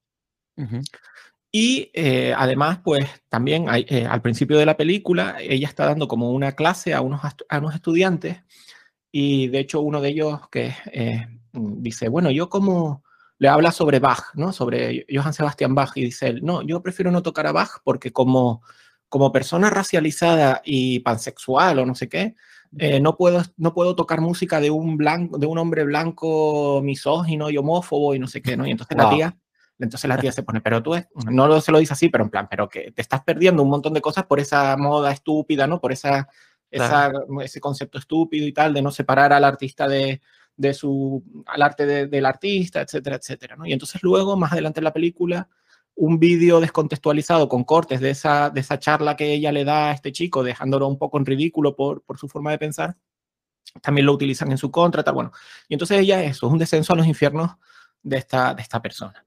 [1.51, 6.31] Y eh, además, pues también eh, al principio de la película, ella está dando como
[6.31, 8.43] una clase a unos, a unos estudiantes
[9.11, 10.73] y de hecho uno de ellos que
[11.53, 13.03] dice, bueno, yo como
[13.37, 14.51] le habla sobre Bach, ¿no?
[14.51, 18.11] Sobre Johann Sebastian Bach y dice él, no, yo prefiero no tocar a Bach porque
[18.11, 18.61] como,
[19.09, 22.35] como persona racializada y pansexual o no sé qué,
[22.77, 27.49] eh, no, puedo, no puedo tocar música de un, blanco, de un hombre blanco misógino
[27.49, 28.65] y homófobo y no sé qué, ¿no?
[28.65, 29.37] Y entonces la tía...
[29.77, 30.93] Entonces la tía se pone, pero tú
[31.29, 33.93] no se lo dice así, pero en plan, pero que te estás perdiendo un montón
[33.93, 35.81] de cosas por esa moda estúpida, ¿no?
[35.81, 36.29] Por esa,
[36.71, 40.21] ese concepto estúpido y tal, de no separar al artista de,
[40.55, 43.65] de su, al arte del artista, etcétera, etcétera, ¿no?
[43.65, 45.49] Y entonces luego, más adelante en la película,
[45.95, 49.93] un vídeo descontextualizado con cortes de esa, de esa charla que ella le da a
[49.93, 52.97] este chico, dejándolo un poco en ridículo por, por su forma de pensar,
[53.81, 55.31] también lo utilizan en su contra, tal, bueno.
[55.67, 57.51] Y entonces ella, eso, es un descenso a los infiernos
[58.03, 59.25] de esta, de esta persona.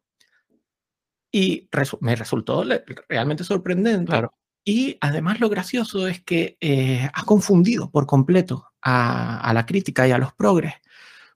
[1.30, 1.68] Y
[2.00, 2.64] me resultó
[3.08, 4.06] realmente sorprendente.
[4.06, 4.34] Claro.
[4.64, 10.06] Y además lo gracioso es que eh, ha confundido por completo a, a, la crítica
[10.06, 10.74] y a los progres,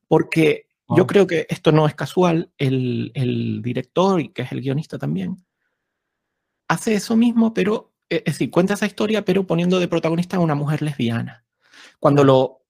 [0.06, 0.66] porque
[0.96, 2.50] yo creo que esto no es casual.
[2.58, 5.44] El, el, director, y que es el guionista también,
[6.68, 10.40] hace eso mismo, pero, eh, es decir, cuenta esa historia, pero poniendo de protagonista a
[10.40, 11.44] una mujer lesbiana.
[11.98, 12.64] Cuando lo,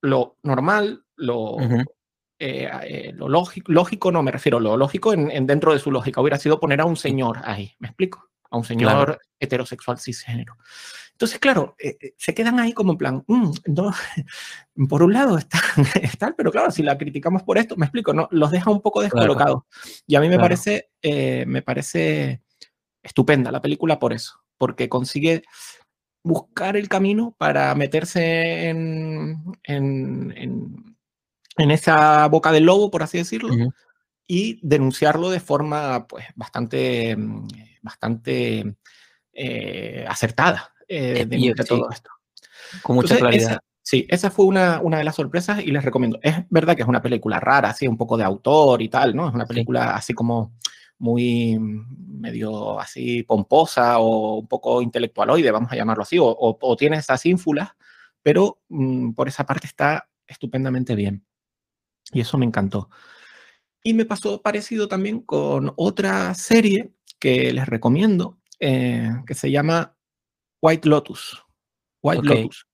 [0.00, 1.56] lo normal, lo,
[2.38, 6.20] eh, eh, lo lógico, lógico, no me refiero, lo lógico en, dentro de su lógica
[6.20, 8.30] hubiera sido poner a un señor ahí, ¿me explico?
[8.50, 10.56] A un señor heterosexual cisgénero.
[11.22, 13.52] Entonces, claro, eh, eh, se quedan ahí como en plan, mm,
[14.88, 15.60] por un lado está,
[16.02, 19.02] está, pero claro, si la criticamos por esto, me explico, no, los deja un poco
[19.02, 19.62] descolocados.
[20.04, 22.42] Y a mí me parece, eh, me parece
[23.04, 25.44] estupenda la película por eso, porque consigue
[26.24, 30.34] buscar el camino para meterse en, en,
[31.56, 33.54] en, esa boca del lobo, por así decirlo,
[34.26, 37.46] y denunciarlo de forma pues bastante, mm,
[37.80, 38.74] bastante
[40.08, 40.72] acertada.
[40.94, 42.10] Eh, de, todo esto.
[42.82, 43.60] Con mucha claridad.
[43.80, 46.18] sí, esa fue una, una, de las sorpresas y les recomiendo.
[46.22, 49.26] Es verdad que es una película rara, así, un poco de autor y tal, ¿no?
[49.26, 50.52] Es una película así como
[50.98, 56.98] muy medio así pomposa o un poco intelectualoide, vamos a llamarlo así, o, o, tiene
[56.98, 57.70] esas ínfulas,
[58.22, 61.24] pero mm, por esa parte está estupendamente bien.
[62.12, 62.90] Y eso me encantó.
[63.82, 69.96] Y me pasó parecido también con otra serie que les recomiendo, eh, que se llama
[70.62, 71.42] White Lotus.
[72.02, 72.66] White Lotus,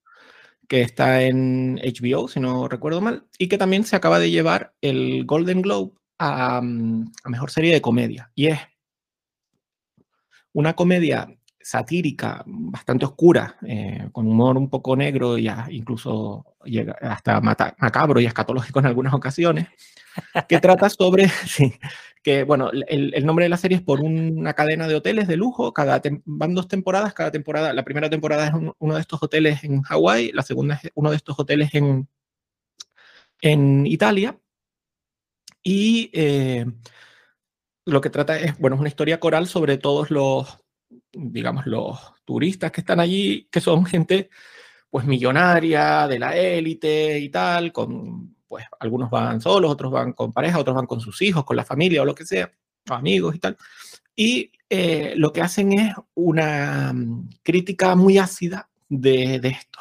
[0.67, 4.73] que está en HBO, si no recuerdo mal, y que también se acaba de llevar
[4.81, 8.31] el Golden Globe a, mm, Mejor Serie de Comedia.
[8.35, 8.59] Y es
[10.53, 11.27] una comedia
[11.61, 18.25] satírica, bastante oscura, eh, con humor un poco negro y incluso llega hasta macabro y
[18.25, 19.67] escatológico en algunas ocasiones,
[20.47, 21.73] que trata sobre, sí,
[22.21, 25.73] que bueno, el, nombre de la serie es por una cadena de hoteles de lujo,
[25.73, 29.81] cada van dos temporadas, cada temporada, la primera temporada es uno de estos hoteles en
[29.81, 32.07] Hawái, la segunda es uno de estos hoteles en,
[33.41, 34.37] en Italia,
[35.63, 36.65] y eh,
[37.85, 40.59] lo que trata es, bueno, es una historia coral sobre todos los,
[41.11, 44.29] digamos, los turistas que están allí, que son gente
[44.89, 50.33] pues millonaria, de la élite y tal, con pues algunos van solos, otros van con
[50.33, 52.51] pareja, otros van con sus hijos, con la familia o lo que sea,
[52.89, 53.55] o amigos y tal.
[54.15, 59.79] Y eh, lo que hacen es una mm, crítica muy ácida de, esto.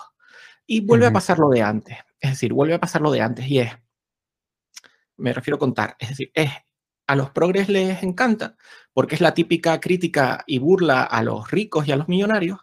[0.66, 1.96] Y vuelve a pasar lo de antes.
[2.20, 3.72] Es decir, vuelve a pasar lo de antes y es,
[5.16, 6.50] me refiero a contar, es decir, es
[7.06, 8.54] a los progres les encanta
[8.92, 12.58] porque es la típica crítica y burla a los ricos y a los millonarios,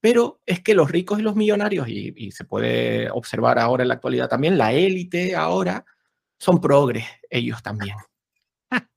[0.00, 3.94] pero es que los ricos y los millonarios, y, se puede observar ahora en la
[3.94, 5.84] actualidad también, la élite ahora
[6.38, 7.96] son progres ellos también.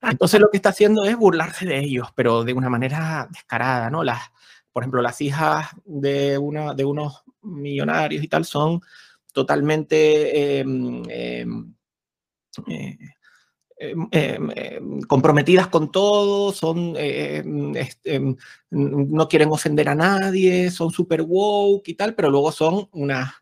[0.02, 4.04] Entonces lo que está haciendo es burlarse de ellos, pero de una manera descarada, ¿no?
[4.04, 4.22] Las,
[4.72, 8.82] por ejemplo, las hijas de, una, de unos millonarios y tal son
[9.34, 11.74] totalmente em, em,
[12.68, 12.97] eh,
[14.11, 18.21] em, comprometidas con todo, son, este,
[18.69, 23.41] no quieren ofender a nadie, son super woke y tal, pero luego son unas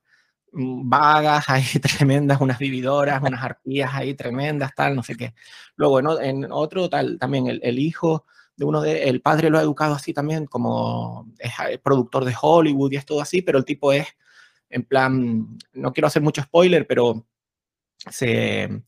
[0.52, 5.34] Mm, vagas ahí tremendas, unas vividoras, unas arpías ahí tremendas, tal, no sé qué.
[5.76, 8.26] Luego en, en otro, tal, también el, el, hijo
[8.56, 12.36] de uno de, el padre lo ha educado así también, como es eh, productor de
[12.40, 14.08] Hollywood y es todo así, pero el tipo es,
[14.70, 17.26] en plan, no quiero hacer mucho spoiler, pero
[18.10, 18.84] se,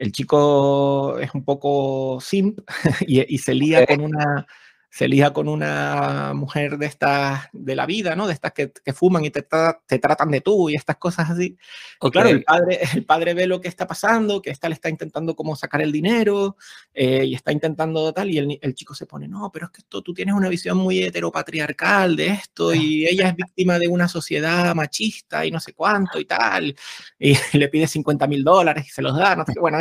[0.00, 2.58] el chico es un poco simp
[3.06, 4.46] y, y se lía con una
[4.90, 8.26] se lía con una mujer de estas, de la vida, ¿no?
[8.26, 9.46] De estas que, que fuman y te,
[9.86, 11.56] te, tratan de tú y estas cosas así.
[12.00, 12.10] Okay.
[12.10, 15.36] claro, el padre, el padre ve lo que está pasando, que esta le está intentando
[15.36, 16.56] como sacar el dinero
[16.92, 19.80] eh, y está intentando tal, y el, el, chico se pone, no, pero es que
[19.80, 24.08] esto, tú tienes una visión muy heteropatriarcal de esto y ella es víctima de una
[24.08, 26.74] sociedad machista y no sé cuánto y tal,
[27.16, 29.78] y le pide 50 mil dólares y se los da, no sé qué, bueno,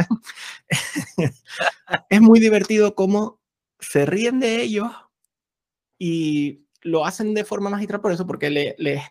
[2.10, 3.39] es muy divertido como
[3.80, 4.92] se ríen de ellos
[5.98, 9.02] y lo hacen de forma magistral por eso, porque les le,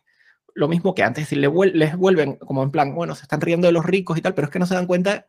[0.54, 3.66] lo mismo que antes, si le, les vuelven como en plan, bueno, se están riendo
[3.66, 5.26] de los ricos y tal, pero es que no se dan cuenta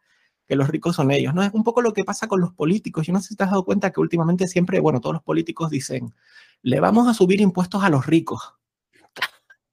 [0.47, 1.43] que los ricos son ellos, ¿no?
[1.43, 3.05] Es un poco lo que pasa con los políticos.
[3.05, 5.69] Yo no sé si te has dado cuenta que últimamente siempre, bueno, todos los políticos
[5.69, 6.15] dicen,
[6.63, 8.55] le vamos a subir impuestos a los ricos.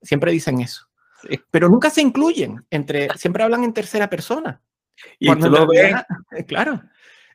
[0.02, 0.86] Siempre dicen eso.
[1.22, 1.40] Sí.
[1.50, 4.60] Pero nunca se incluyen, entre, siempre hablan en tercera persona.
[5.18, 6.06] Y cuando lo realidad,
[6.46, 6.82] claro,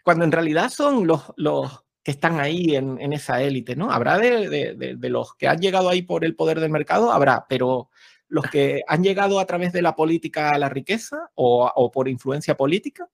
[0.04, 3.92] cuando en realidad son los, los, que están ahí en, en esa élite, ¿no?
[3.92, 7.90] Habrá de, de, los que han llegado ahí por el poder del mercado, habrá, pero
[8.28, 12.08] los que han llegado a través de la política a la riqueza o, o por
[12.08, 13.08] influencia política,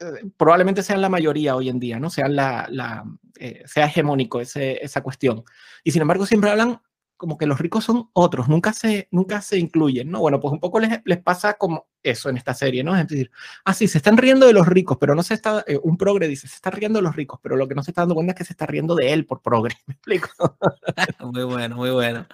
[0.00, 2.10] eh, probablemente sean la mayoría hoy en día, ¿no?
[2.10, 3.04] Sean la, la
[3.38, 5.44] eh, sea hegemónico ese, esa cuestión.
[5.82, 6.80] Y sin embargo siempre hablan
[7.16, 10.20] como que los ricos son otros, nunca se, nunca se incluyen, ¿no?
[10.20, 12.96] Bueno, pues un poco les, les pasa como eso en esta serie, ¿no?
[12.96, 13.30] Es decir,
[13.64, 16.28] ah, sí, se están riendo de los ricos, pero no se está, eh, un progre
[16.28, 18.32] dice, se está riendo de los ricos, pero lo que no se está dando cuenta
[18.32, 20.28] es que se está riendo de él por progre, ¿me explico?
[21.32, 22.26] muy bueno, muy bueno.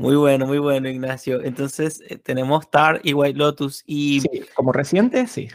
[0.00, 1.42] Muy bueno, muy bueno, Ignacio.
[1.42, 4.20] Entonces, eh, tenemos Tar y White Lotus y...
[4.20, 5.48] Sí, como reciente, sí.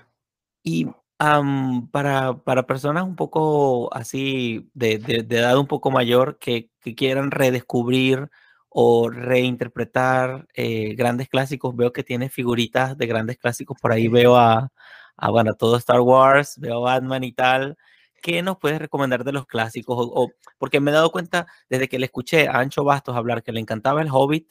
[0.63, 6.39] Y um, para, para personas un poco así, de, de, de edad un poco mayor,
[6.39, 8.29] que, que quieran redescubrir
[8.73, 11.75] o reinterpretar eh, grandes clásicos.
[11.75, 13.77] Veo que tiene figuritas de grandes clásicos.
[13.79, 14.71] Por ahí veo a,
[15.15, 17.77] a, bueno, todo Star Wars, veo a Batman y tal.
[18.21, 19.95] ¿Qué nos puedes recomendar de los clásicos?
[19.97, 23.43] O, o, porque me he dado cuenta desde que le escuché a Ancho Bastos hablar
[23.43, 24.49] que le encantaba el Hobbit.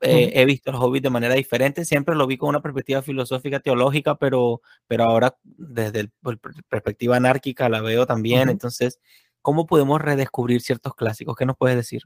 [0.00, 3.60] Eh, he visto el Hobbit de manera diferente, siempre lo vi con una perspectiva filosófica,
[3.60, 6.38] teológica, pero, pero ahora desde el, el
[6.68, 8.50] perspectiva anárquica la veo también.
[8.50, 9.00] Entonces,
[9.40, 11.36] ¿cómo podemos redescubrir ciertos clásicos?
[11.36, 12.02] ¿Qué nos puedes decir?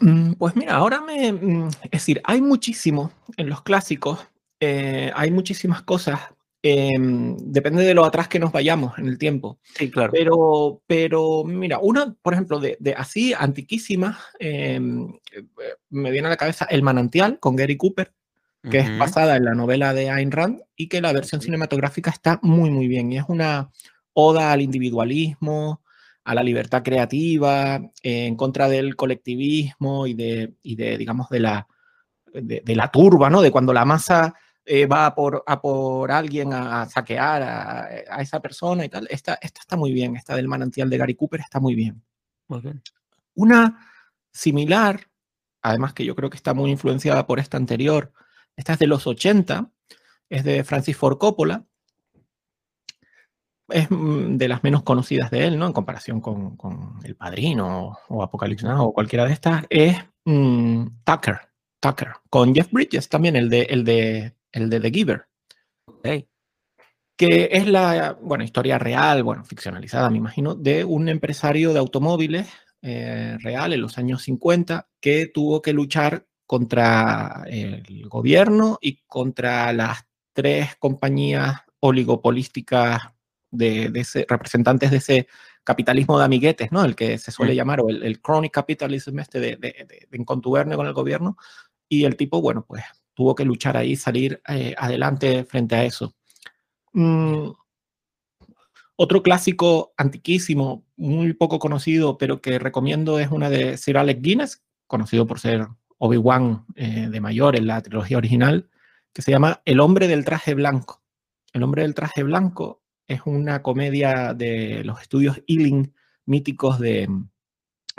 [0.00, 1.32] Mm, pues mira, ahora me...
[1.32, 4.26] Mm, es decir, hay muchísimo en los clásicos,
[4.60, 6.20] eh, hay muchísimas cosas,
[6.62, 9.58] eh, depende de lo atrás que nos vayamos en el tiempo.
[9.76, 10.12] Sí, claro.
[10.12, 16.36] Pero, pero mira, una, por ejemplo, de, de así antiquísimas, eh, me viene a la
[16.36, 18.12] cabeza El manantial con Gary Cooper,
[18.62, 18.92] que uh -huh.
[18.92, 22.70] es basada en la novela de Ayn Rand y que la versión cinematográfica está muy,
[22.70, 23.12] muy bien.
[23.12, 23.70] Y es una
[24.12, 25.80] oda al individualismo,
[26.28, 31.40] a la libertad creativa, eh, en contra del colectivismo y de, y de digamos, de
[31.40, 31.66] la,
[32.34, 33.40] de, de, la turba, ¿no?
[33.40, 34.34] De cuando la masa
[34.66, 38.90] eh, va a por, a por alguien a, a saquear a, a, esa persona y
[38.90, 39.08] tal.
[39.10, 42.02] Esta, esta está muy bien, esta del manantial de Gary Cooper está muy bien.
[42.46, 42.82] Muy bien.
[43.34, 43.88] Una
[44.30, 45.08] similar,
[45.62, 48.12] además que yo creo que está muy influenciada por esta anterior,
[48.54, 49.70] esta es de los 80,
[50.28, 51.64] es de Francis Ford Coppola,
[53.68, 55.66] es mm, de las menos conocidas de él, ¿no?
[55.66, 60.86] En comparación con, con El Padrino o Apocalipsis Now o cualquiera de estas, es mmm,
[61.04, 61.40] Tucker,
[61.80, 65.26] Tucker, con Jeff Bridges también, el de, el de, el de The Giver.
[65.86, 66.28] Okay.
[67.16, 72.48] Que es la, bueno, historia real, bueno, ficcionalizada, me imagino, de un empresario de automóviles
[72.80, 79.72] eh, real en los años 50 que tuvo que luchar contra el gobierno y contra
[79.72, 83.17] las tres compañías oligopolísticas
[83.50, 85.28] de, de ese, representantes de ese
[85.64, 86.84] capitalismo de amiguetes, ¿no?
[86.84, 90.24] El que se suele llamar, o el, el chronic capitalism este de, de, de, de
[90.24, 91.36] contubernio con el gobierno.
[91.88, 92.84] Y el tipo, bueno, pues
[93.14, 96.14] tuvo que luchar ahí, salir eh, adelante frente a eso.
[96.92, 97.50] Mm,
[98.96, 104.62] otro clásico antiquísimo, muy poco conocido, pero que recomiendo es una de Sir Alec Guinness,
[104.86, 105.66] conocido por ser
[105.98, 108.68] Obi-Wan eh, de mayor en la trilogía original,
[109.12, 111.02] que se llama El hombre del traje blanco.
[111.52, 115.94] El hombre del traje blanco es una comedia de los estudios Ealing
[116.26, 117.08] míticos de,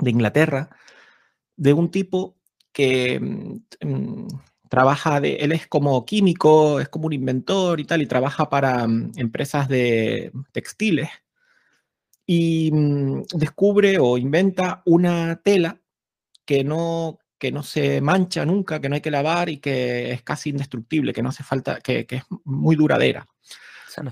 [0.05, 0.70] Inglaterra,
[1.57, 2.38] de un tipo
[2.72, 4.28] que mm,
[4.70, 8.88] trabaja de, él es como químico, es como un inventor y tal, y trabaja para
[8.88, 11.10] mm, empresas de textiles.
[12.28, 15.82] Y mm, descubre o inventa una tela
[16.45, 20.22] que no, que no se mancha nunca, que no hay que lavar y que es
[20.22, 23.28] casi indestructible, que no hace falta, que es muy duradera.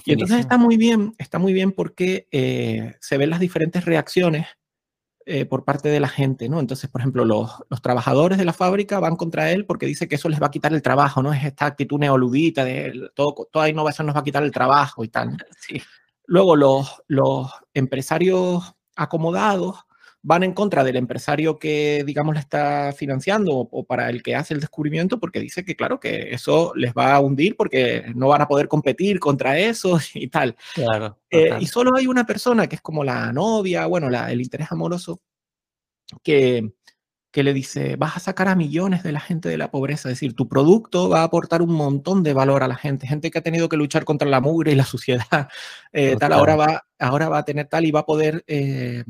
[0.06, 4.48] Y entonces está muy bien, está muy bien porque eh, se ven las diferentes reacciones
[5.26, 6.60] eh, por parte de la gente, ¿no?
[6.60, 10.16] Entonces, por ejemplo, los, los, trabajadores de la fábrica van contra él porque dice que
[10.16, 11.34] eso les va a quitar el trabajo, ¿no?
[11.34, 15.10] Es esta actitud neoludita de todo, toda innovación nos va a quitar el trabajo y
[15.10, 15.38] tal.
[15.60, 15.82] Sí.
[16.26, 19.87] Luego, los, los empresarios acomodados
[20.28, 24.54] van en contra del empresario que, digamos, le está financiando o, para el que hace
[24.54, 28.42] el descubrimiento, porque dice que, claro, que eso les va a hundir porque no van
[28.42, 30.58] a poder competir contra eso y tal.
[30.76, 31.18] Claro.
[31.30, 34.70] Eh, y solo hay una persona que es como la novia, bueno, la, el interés
[34.70, 35.22] amoroso,
[36.22, 36.74] que,
[37.32, 40.16] que le dice, vas a sacar a millones de la gente de la pobreza, es
[40.16, 43.40] decir, tu producto va a aportar un montón de valor a la gente, gente que
[43.40, 45.48] ha tenido que luchar contra la mugre y la suciedad,
[45.94, 49.06] eh, tal, ahora va, ahora va a tener tal y va a poder eh,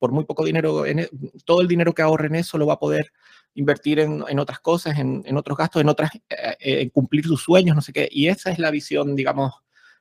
[0.00, 1.08] por muy poco dinero, e,
[1.44, 3.12] todo el dinero que ahorre en eso lo va a poder
[3.54, 7.26] invertir en, en otras cosas, en, en, otros gastos, en otras, eh, eh, en cumplir
[7.26, 8.08] sus sueños, no sé qué.
[8.10, 9.52] Y esa es la visión, digamos,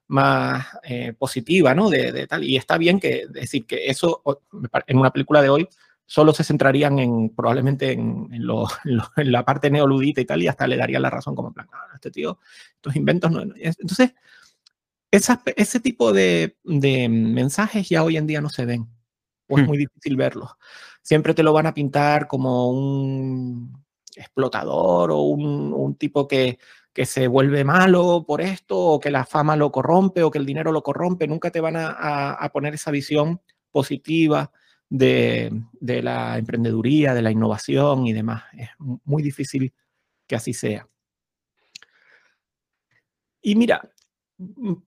[0.08, 1.90] más eh, positiva, ¿no?
[1.90, 2.44] De, de, tal.
[2.44, 4.24] Y está bien que decir que eso
[4.88, 5.68] en una película de hoy
[6.06, 8.48] solo se centrarían en probablemente en, en,
[9.32, 12.10] la parte neoludita y tal, y hasta le daría la razón como plan, ah, este
[12.10, 12.40] tío,
[12.76, 13.42] estos inventos no.
[13.42, 14.14] Entonces,
[15.12, 18.88] ese tipo de, de mensajes ya hoy en día no se ven
[19.50, 20.58] o es muy difícil verlo.
[21.02, 23.84] Siempre te lo van a pintar como un
[24.16, 26.60] explotador o un, un tipo que,
[26.94, 30.46] que, se vuelve malo por esto, o que la fama lo corrompe, o que el
[30.46, 31.28] dinero lo corrompe.
[31.28, 33.42] Nunca te van a, a, a poner esa visión
[33.72, 34.52] positiva
[34.90, 38.44] de, de, la emprendeduría, de la innovación y demás.
[38.54, 39.74] Es muy difícil
[40.28, 40.88] que así sea.
[43.42, 43.90] Y mira,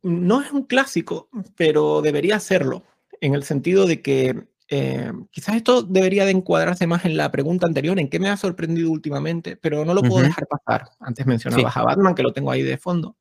[0.03, 2.85] no es un clásico, pero debería serlo,
[3.21, 7.67] en el sentido de que eh, quizás esto debería de encuadrarse más en la pregunta
[7.67, 10.29] anterior, en qué me ha sorprendido últimamente, pero no lo puedo uh -huh.
[10.29, 10.91] dejar pasar.
[10.99, 11.79] Antes mencionabas sí.
[11.79, 13.17] a Batman, que lo tengo ahí de fondo.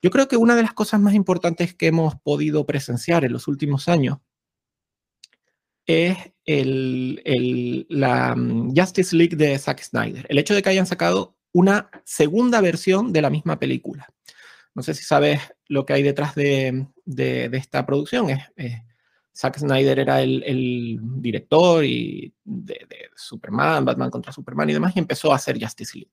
[0.00, 3.46] Yo creo que una de las cosas más importantes que hemos podido presenciar en los
[3.46, 4.18] últimos años
[5.86, 6.16] es
[6.46, 10.24] el, el, la um, Justice League de Zack Snyder.
[10.28, 14.08] El hecho de que hayan sacado una segunda versión de la misma película.
[14.74, 18.30] No sé si sabes lo que hay detrás de, de, de esta producción.
[18.30, 18.74] Es, es
[19.36, 24.98] Zack Snyder era el, director y de, de, Superman, Batman contra Superman y demás, y
[24.98, 26.12] empezó a hacer Justice League.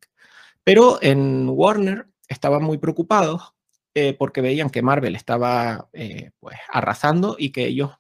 [0.64, 3.54] Pero en Warner estaban muy preocupados
[3.94, 7.92] eh, porque veían que Marvel estaba eh, pues, arrasando y que ellos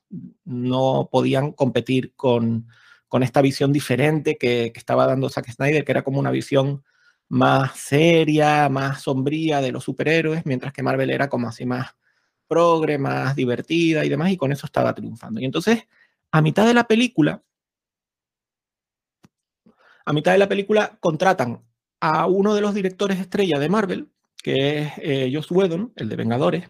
[0.43, 2.67] no podían competir con,
[3.07, 6.83] con esta visión diferente que, que, estaba dando Zack Snyder, que era como una visión
[7.29, 11.95] más seria, más sombría de los superhéroes, mientras que Marvel era como así más
[12.47, 15.39] progre, más divertida y demás, y con eso estaba triunfando.
[15.39, 15.87] Y entonces,
[16.31, 17.43] a mitad de la película,
[20.05, 21.63] a mitad de la película contratan
[21.99, 24.09] a uno de los directores estrella de Marvel,
[24.41, 26.69] que es eh, Joss Whedon, el de Vengadores,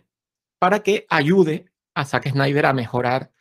[0.60, 1.66] para que ayude
[1.96, 3.32] a Zack Snyder a mejorar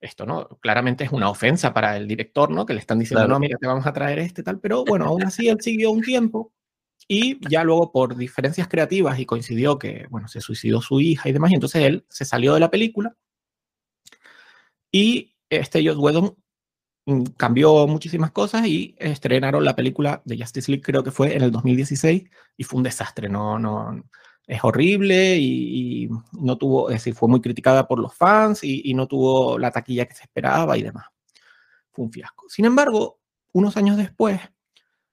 [0.00, 0.48] esto, ¿no?
[0.60, 2.66] Claramente es una ofensa para el director, ¿no?
[2.66, 3.32] Que le están diciendo, claro.
[3.32, 6.02] no, mira, te vamos a traer este tal, pero bueno, aún así él siguió un
[6.02, 6.52] tiempo
[7.08, 11.32] y ya luego por diferencias creativas y coincidió que, bueno, se suicidó su hija y
[11.32, 13.16] demás, y entonces él se salió de la película
[14.90, 16.36] y este Joss Whedon
[17.06, 21.42] mm, cambió muchísimas cosas y estrenaron la película de Justice League, creo que fue en
[21.42, 22.24] el 2016,
[22.56, 24.04] y fue un desastre, no, no,
[24.46, 28.94] es horrible y, no tuvo, es decir, fue muy criticada por los fans y, y
[28.94, 31.06] no tuvo la taquilla que se esperaba y demás.
[31.92, 32.46] Fue un fiasco.
[32.48, 33.20] Sin embargo,
[33.52, 34.40] unos años después,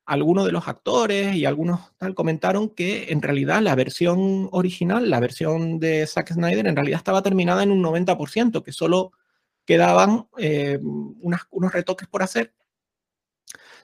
[0.05, 5.19] algunos de los actores y algunos tal comentaron que en realidad la versión original, la
[5.19, 9.11] versión de Zack Snyder, en realidad estaba terminada en un 90%, que solo
[9.65, 12.53] quedaban eh, unos retoques por hacer.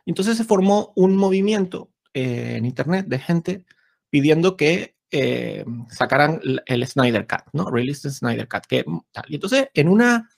[0.06, 3.66] Entonces se formó un movimiento eh, en Internet de gente
[4.10, 7.70] pidiendo que eh, sacaran el Snyder Cut, ¿no?
[7.70, 8.66] Release the Snyder Cut.
[8.68, 9.26] Que, tal.
[9.28, 10.30] Y entonces en una,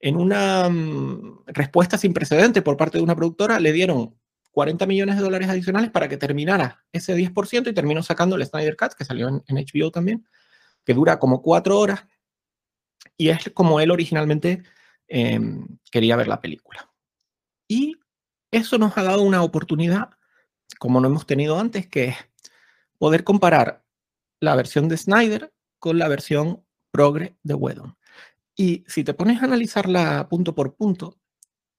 [0.00, 4.14] en una um, respuesta sin precedente por parte de una productora le dieron
[4.54, 8.76] 40 millones de dólares adicionales para que terminara ese 10% y terminó sacando el Snyder
[8.76, 10.24] Cut, que salió en, HBO también,
[10.84, 12.06] que dura como cuatro horas
[13.16, 14.62] y es como él originalmente
[15.08, 15.40] eh,
[15.90, 16.88] quería ver la película.
[17.66, 17.96] Y
[18.52, 20.10] eso nos ha dado una oportunidad,
[20.78, 22.16] como no hemos tenido antes, que es
[22.96, 23.84] poder comparar
[24.38, 27.96] la versión de Snyder con la versión progre de Whedon.
[28.54, 31.18] Y si te pones a analizarla punto por punto,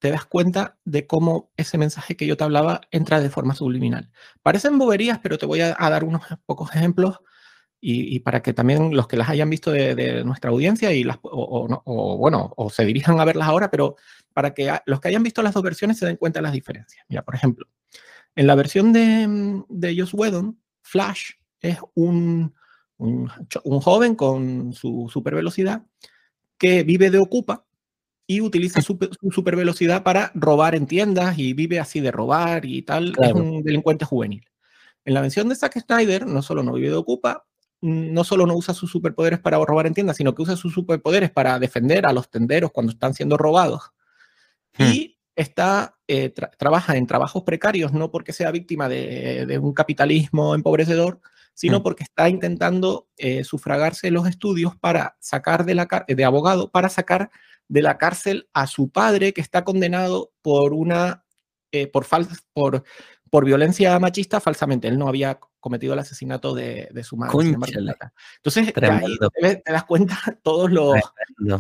[0.05, 4.11] te das cuenta de cómo ese mensaje que yo te hablaba entra de forma subliminal.
[4.43, 7.21] Parecen boberías, pero te voy a, dar unos pocos ejemplos
[7.81, 12.17] y, para que también los que las hayan visto de, nuestra audiencia y las, o,
[12.19, 13.95] bueno, o se dirijan a verlas ahora, pero
[14.31, 17.03] para que los que hayan visto las dos versiones se den cuenta de las diferencias.
[17.09, 17.65] Mira, por ejemplo,
[18.35, 21.31] en la versión de, de Joss Whedon, Flash
[21.61, 22.53] es un,
[22.97, 23.31] un,
[23.63, 25.81] un joven con su super velocidad
[26.59, 27.64] que vive de ocupa
[28.28, 28.97] y utiliza su,
[29.32, 33.13] super velocidad para robar en tiendas y vive así de robar y tal.
[33.21, 34.45] Es un delincuente juvenil.
[35.03, 37.45] En la versión de Zack Snyder, no solo no vive de ocupa,
[37.82, 41.30] no solo no usa sus superpoderes para robar en tiendas, sino que usa sus superpoderes
[41.30, 43.91] para defender a los tenderos cuando están siendo robados.
[44.78, 44.84] Hmm.
[44.91, 51.19] Y está, eh, trabaja en trabajos precarios, no porque sea víctima de, un capitalismo empobrecedor,
[51.55, 56.89] sino porque está intentando eh, sufragarse los estudios para sacar de la de abogado, para
[56.89, 57.31] sacar
[57.67, 61.25] de la cárcel a su padre que está condenado por una
[61.71, 62.05] eh, por,
[62.53, 62.83] por,
[63.29, 64.87] por violencia machista falsamente.
[64.87, 67.33] Él no había cometido el asesinato de, su madre.
[68.37, 70.71] Entonces, ahí te, das cuenta todas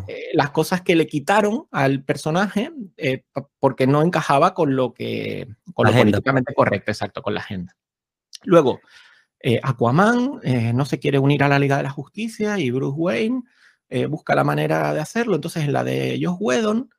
[0.07, 3.23] eh, las cosas que le quitaron al personaje eh,
[3.59, 7.75] porque no encajaba con lo que con lo políticamente correcto, exacto, con la agenda.
[8.43, 8.79] Luego,
[9.63, 10.39] Aquaman
[10.73, 13.43] no se quiere unir a la Liga de la Justicia y Bruce Wayne
[13.89, 15.35] eh, busca la manera de hacerlo.
[15.35, 16.89] Entonces, en la de Josh Whedon,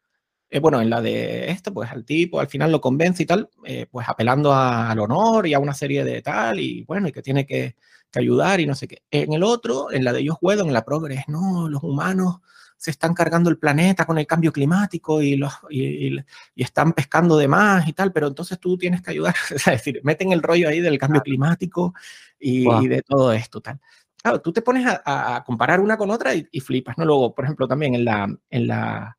[0.50, 3.50] eh, bueno, en la de esto, pues al tipo al final lo convence y tal,
[3.64, 7.22] eh, pues apelando al honor y a una serie de tal, y bueno, y que
[7.22, 7.76] tiene que,
[8.14, 9.02] ayudar y no sé qué.
[9.10, 12.36] En el otro, en la de Josh Whedon, en la Progress, no, los humanos
[12.76, 16.16] se están cargando el planeta con el cambio climático y, los, y,
[16.56, 20.32] están pescando de más y tal, pero entonces tú tienes que ayudar, es decir, meten
[20.32, 21.94] el rollo ahí del cambio climático
[22.38, 23.80] y, y de todo esto, tal.
[24.26, 27.04] Claro, tú te pones a, comparar una con otra y, flipas, ¿no?
[27.04, 29.16] Luego, por ejemplo, también en la, en la,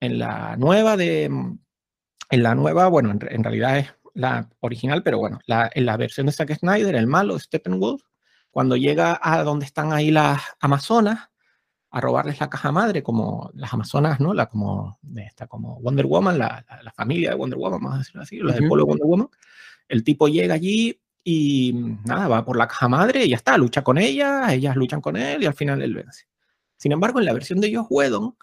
[0.00, 5.38] en la nueva de, en la nueva, bueno, en, realidad es la original, pero bueno,
[5.46, 8.02] la, en la versión de Zack Snyder, el malo, Steppenwolf,
[8.50, 11.30] cuando llega a donde están ahí las Amazonas,
[11.94, 14.34] a robarles la caja madre, como las Amazonas, ¿no?
[14.34, 18.22] La como, esta, como Wonder Woman, la, la, familia de Wonder Woman, vamos a decirlo
[18.22, 19.28] así, la del pueblo de Wonder Woman.
[19.88, 21.72] El tipo llega allí, y
[22.04, 25.16] nada, va por la caja madre y ya está, lucha con ella, ellas luchan con
[25.16, 26.26] él y al final él vence.
[26.76, 28.36] Sin embargo, en la versión de Josh Whedon,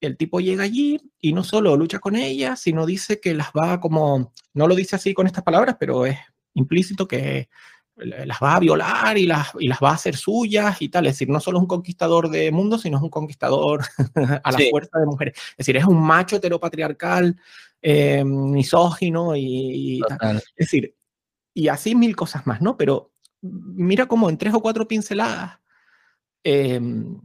[0.00, 3.80] el tipo llega allí y no solo lucha con ella, sino dice que las va
[3.80, 6.16] como, no lo dice así con estas palabras, pero es
[6.54, 7.48] implícito que
[7.96, 11.06] las va a violar y las, y las va a hacer suyas y tal.
[11.06, 13.82] Es decir, no solo es un conquistador de mundo, sino es un conquistador
[14.42, 15.38] a la fuerza de mujeres.
[15.50, 17.36] Es decir, es un macho heteropatriarcal,
[17.80, 20.36] eh, misógino y, y tal.
[20.36, 20.94] Es decir,
[21.54, 22.76] y así mil cosas más, ¿no?
[22.76, 25.58] Pero mira cómo en tres o cuatro pinceladas
[26.42, 27.20] em,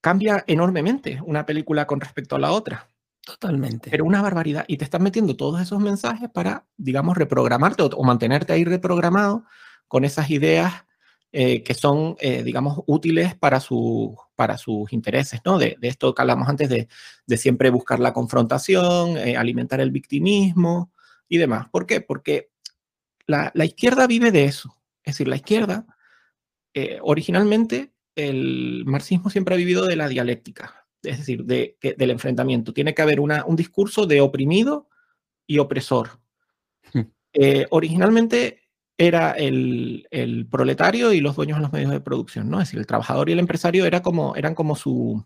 [0.00, 2.88] cambia enormemente una película con respecto a la otra.
[3.24, 3.90] Totalmente.
[3.90, 4.64] Pero una barbaridad.
[4.66, 9.44] Y te están metiendo todos esos mensajes para, digamos, reprogramarte o, mantenerte ahí reprogramado
[9.92, 10.86] con esas ideas
[11.32, 15.58] eh, que son, eh, digamos, útiles para, su, para sus intereses, ¿no?
[15.58, 16.88] De, esto que hablamos antes de,
[17.26, 20.94] de siempre buscar la confrontación, eh, alimentar el victimismo
[21.28, 21.66] y demás.
[21.70, 22.00] ¿Por qué?
[22.00, 22.48] Porque
[23.26, 24.78] la, izquierda vive de eso.
[25.04, 25.84] Es decir, la izquierda,
[27.02, 32.72] originalmente, el marxismo siempre ha vivido de la dialéctica, es decir, de, del enfrentamiento.
[32.72, 34.88] Tiene que haber una, un discurso de oprimido
[35.46, 36.18] y opresor.
[36.94, 37.02] Hmm.
[37.68, 38.61] Originalmente
[39.02, 40.06] era el,
[40.50, 42.60] proletario y los dueños de los medios de producción, ¿no?
[42.60, 45.24] Es decir, el trabajador y el empresario era como, eran como su,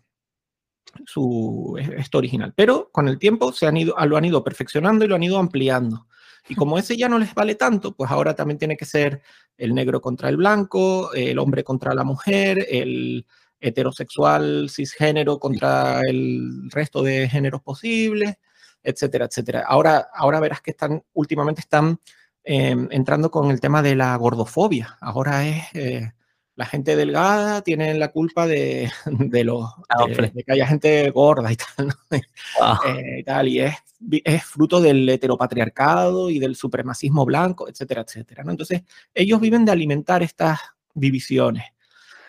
[1.05, 2.53] su esto original.
[2.55, 5.37] Pero con el tiempo se han ido, lo han ido perfeccionando y lo han ido
[5.37, 6.07] ampliando.
[6.49, 9.21] Y como ese ya no les vale tanto, pues ahora también tiene que ser
[9.57, 13.25] el negro contra el blanco, el hombre contra la mujer, el
[13.59, 18.37] heterosexual cisgénero contra el resto de géneros posibles,
[18.83, 19.65] etcétera, etcétera.
[19.67, 21.99] Ahora, ahora verás que están, últimamente están
[22.47, 24.97] em, entrando con el tema de la gordofobia.
[25.01, 26.11] Ahora es eh,
[26.57, 31.51] la gente delgada tiene la culpa de, de, los, ah, de, que haya gente gorda
[31.51, 31.93] y tal,
[32.61, 32.79] ah.
[32.87, 33.75] eh, y, tal y es,
[34.23, 38.43] es, fruto del heteropatriarcado y del supremacismo blanco, etcétera, etcétera.
[38.43, 38.51] ¿no?
[38.51, 38.81] Entonces,
[39.13, 40.59] ellos viven de alimentar estas
[40.95, 41.63] divisiones.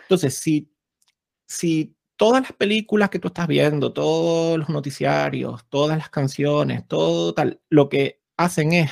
[0.02, 0.70] Entonces, si,
[1.46, 7.32] si todas las películas que tú estás viendo, todos los noticiarios, todas las canciones, todo
[7.32, 8.90] tal, lo que hacen es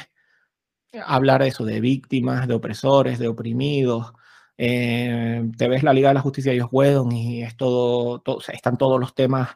[1.04, 4.12] hablar de eso, de víctimas, de opresores, de oprimidos,
[4.58, 8.22] eh, te ves la Liga de la Justicia de Whedon y es todo,
[8.52, 9.50] están todos los temas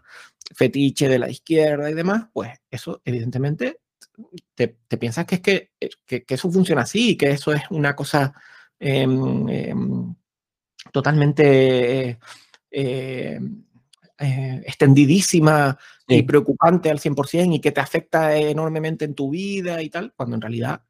[0.55, 3.81] fetiche de la izquierda y demás, pues eso evidentemente
[4.55, 4.69] te,
[4.99, 5.71] piensas que es que,
[6.25, 8.35] que, eso funciona así, que eso es una cosa
[8.79, 10.15] em, em,
[10.93, 12.19] totalmente,
[12.71, 13.41] eh,
[14.19, 19.89] eh, extendidísima y preocupante al 100% y que te afecta enormemente en tu vida y
[19.89, 20.83] tal, cuando en realidad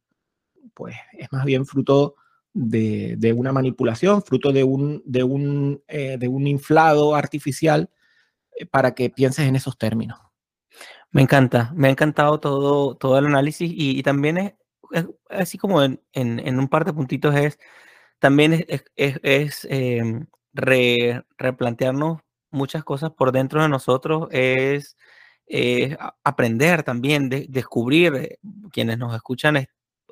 [0.75, 2.17] pues es más bien fruto
[2.53, 7.91] de, de una manipulación, fruto de un, de un, eh, de un inflado artificial
[8.57, 10.19] eh, para que pienses en esos términos.
[11.11, 16.01] Me encanta, me ha encantado todo, todo el análisis y, también es, así como en,
[16.13, 17.59] en, un par de puntitos es,
[18.21, 24.97] también es, es, es em, replantearnos muchas cosas por dentro de nosotros, es
[26.23, 28.39] aprender también, de, descubrir, eh,
[28.73, 29.57] quienes nos escuchan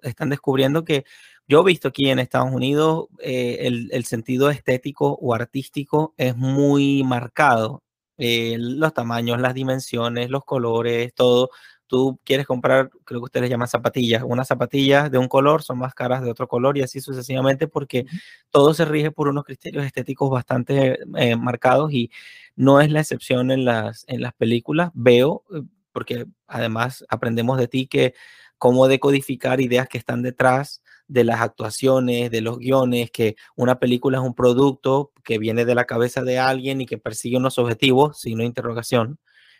[0.02, 1.04] están descubriendo que
[1.46, 6.36] yo he visto aquí en Estados Unidos eh, el, el, sentido estético o artístico es
[6.36, 7.82] muy marcado.
[8.18, 11.50] Eh, los tamaños, las dimensiones, los colores, todo
[11.88, 15.78] tú quieres comprar, creo que ustedes les llaman zapatillas, unas zapatillas de un color son
[15.78, 18.06] más caras de otro color y así sucesivamente porque
[18.50, 22.10] todo se rige por unos criterios estéticos bastante eh, marcados y
[22.54, 24.90] no es la excepción en las, en las películas.
[24.94, 25.44] Veo,
[25.92, 28.14] porque además aprendemos de ti que
[28.58, 34.18] cómo decodificar ideas que están detrás de las actuaciones, de los guiones, que una película
[34.18, 38.20] es un producto que viene de la cabeza de alguien y que persigue unos objetivos,
[38.20, 39.18] signo interrogación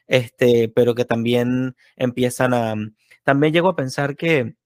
[0.09, 2.75] este, pero que también empiezan a...
[3.23, 4.57] También llego a pensar que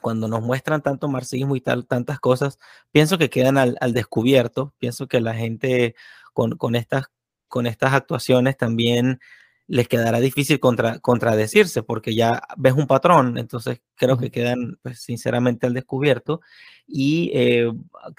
[0.00, 2.58] cuando nos muestran tanto marxismo y tal, tantas cosas,
[2.92, 5.94] pienso que quedan al, descubierto, pienso que la gente
[6.34, 7.06] con, estas,
[7.48, 9.20] con estas actuaciones también
[9.66, 15.00] les quedará difícil contra, contradecirse porque ya ves un patrón, entonces creo que quedan pues,
[15.00, 16.40] sinceramente al descubierto.
[16.86, 17.72] Y eh,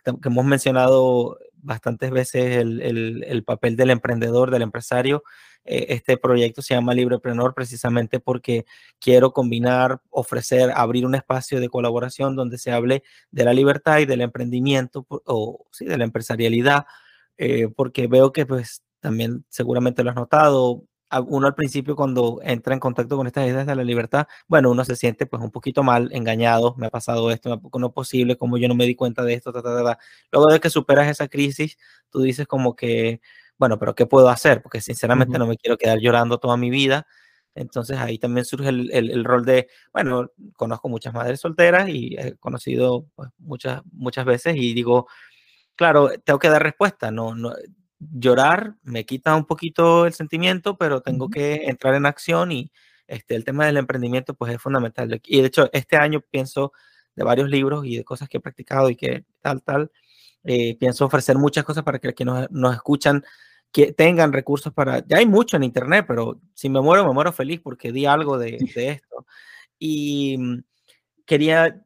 [0.03, 5.23] que hemos mencionado bastantes veces el, el, el, papel del emprendedor, del empresario,
[5.65, 8.65] eh, este proyecto se llama Libreprenor precisamente porque
[8.99, 14.05] quiero combinar, ofrecer, abrir un espacio de colaboración donde se hable de la libertad y
[14.05, 16.85] del emprendimiento o sí, de la empresarialidad,
[17.37, 20.83] eh, porque veo que pues también seguramente lo has notado,
[21.21, 24.85] uno al principio cuando entra en contacto con estas ideas de la libertad, bueno, uno
[24.85, 28.57] se siente pues un poquito mal, engañado, me ha pasado esto, no es posible, como
[28.57, 29.51] yo no me di cuenta de esto,
[30.31, 31.77] luego de que superas esa crisis,
[32.09, 33.21] tú dices como que
[33.57, 34.61] bueno, pero ¿qué puedo hacer?
[34.61, 37.07] Porque sinceramente no me quiero quedar llorando toda mi vida.
[37.55, 42.35] Entonces ahí también surge el, el, rol de, bueno, conozco muchas madres solteras y he
[42.37, 45.07] conocido pues, muchas, muchas veces y digo,
[45.75, 47.53] claro, tengo que dar respuesta, no, no,
[48.11, 52.71] llorar me quita un poquito el sentimiento, pero tengo que entrar en acción y
[53.07, 55.21] este, el tema del emprendimiento pues es fundamental.
[55.25, 56.73] Y de hecho, este año pienso
[57.15, 59.91] de varios libros y de cosas que he practicado y que tal, tal,
[60.43, 63.23] eh, pienso ofrecer muchas cosas para que quienes nos, nos escuchan
[63.71, 67.33] que tengan recursos para, ya hay mucho en Internet, pero si me muero, me muero
[67.33, 69.25] feliz porque di algo de, de esto.
[69.79, 70.63] Y mm,
[71.25, 71.83] quería,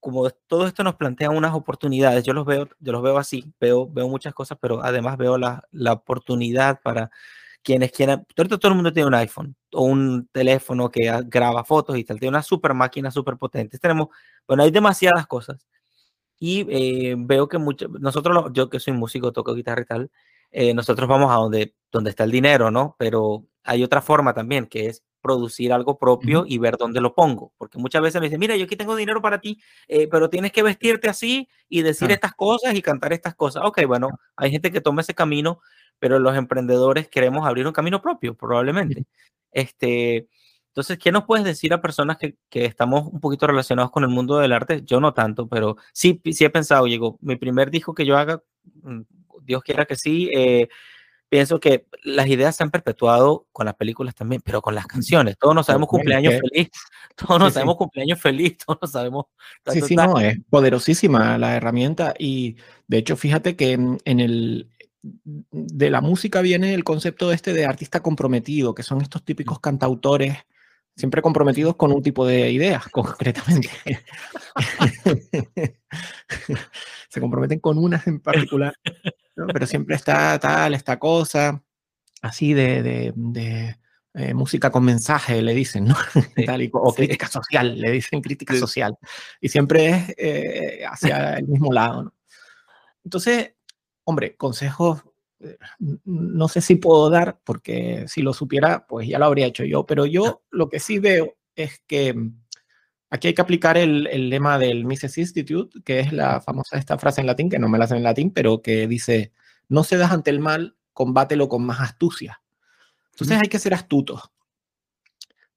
[0.00, 3.88] como todo esto nos plantea unas oportunidades, yo los veo, yo los veo así, veo,
[3.88, 7.10] veo muchas cosas, pero además veo la, la oportunidad para
[7.62, 11.98] quienes quieran, ahorita todo el mundo tiene un iPhone o un teléfono que graba fotos
[11.98, 13.78] y tal, tiene una super máquina súper potente.
[13.78, 14.08] Tenemos,
[14.46, 15.66] bueno, hay demasiadas cosas.
[16.40, 20.10] Y eh, veo que muchos, nosotros, yo que soy músico, toco guitarra y tal,
[20.50, 22.96] eh, nosotros vamos a donde, donde está el dinero, ¿no?
[22.98, 27.52] Pero hay otra forma también, que es producir algo propio y ver dónde lo pongo.
[27.58, 30.52] Porque muchas veces me dicen, mira, yo aquí tengo dinero para ti, eh, pero tienes
[30.52, 33.62] que vestirte así y decir estas cosas y cantar estas cosas.
[33.66, 35.60] Ok, bueno, hay gente que toma ese camino,
[35.98, 39.04] pero los emprendedores queremos abrir un camino propio, probablemente.
[39.52, 40.28] Este,
[40.68, 44.10] entonces, ¿qué nos puedes decir a personas que, que, estamos un poquito relacionados con el
[44.10, 44.82] mundo del arte?
[44.84, 48.42] Yo no tanto, pero sí, sí he pensado, llegó mi primer disco que yo haga,
[48.82, 49.02] mm,
[49.42, 50.30] Dios quiera que sí.
[50.32, 50.68] Eh,
[51.28, 55.36] pienso que las ideas se han perpetuado con las películas también, pero con las canciones.
[55.38, 56.70] Todos nos sabemos cumpleaños feliz,
[57.16, 59.26] todos nos sabemos cumpleaños feliz, todos nos sabemos.
[59.70, 62.56] Sí, sí, no, es poderosísima la herramienta y
[62.86, 64.70] de hecho fíjate que en, el
[65.02, 70.36] de la música viene el concepto este de artista comprometido, que son estos típicos cantautores
[70.98, 73.70] siempre comprometidos con un tipo de ideas, concretamente.
[77.08, 78.74] Se comprometen con unas en particular,
[79.52, 81.62] pero siempre está tal, esta cosa,
[82.20, 83.14] así de,
[84.14, 85.94] eh, música con mensaje, le dicen, ¿no?
[86.72, 88.98] o crítica social, le dicen crítica social.
[89.40, 92.14] Y siempre es eh, hacia el mismo lado, ¿no?
[93.04, 93.54] Entonces,
[94.02, 95.04] hombre, consejos
[96.04, 99.86] no sé si puedo dar, porque si lo supiera, pues ya lo habría hecho yo,
[99.86, 102.40] pero yo lo que sí veo es que mm,
[103.10, 107.20] aquí hay que aplicar el, lema del Mises Institute, que es la famosa esta frase
[107.20, 109.32] en latín, que no me la sé en latín, pero que dice,
[109.68, 112.42] no cedas ante el mal, combátelo con más astucia.
[113.12, 114.30] Entonces hay que ser astutos,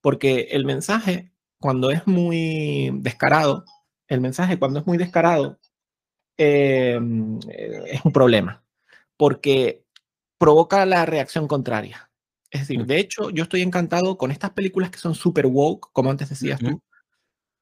[0.01, 3.65] porque el mensaje, cuando es muy descarado,
[4.07, 5.59] el mensaje cuando es muy descarado,
[6.38, 8.63] em, eh, es un problema
[9.22, 9.84] porque
[10.39, 12.09] provoca la reacción contraria.
[12.49, 12.88] Es decir, Mm.
[12.88, 16.59] de hecho, yo estoy encantado con estas películas que son super woke, como antes decías
[16.59, 16.72] Ujú.
[16.72, 16.82] tú.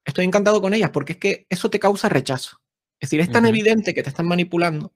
[0.05, 2.61] Estoy encantado con ellas porque es que eso te causa rechazo.
[2.97, 3.49] Es decir, es tan Ujú.
[3.49, 4.93] evidente que te están manipulando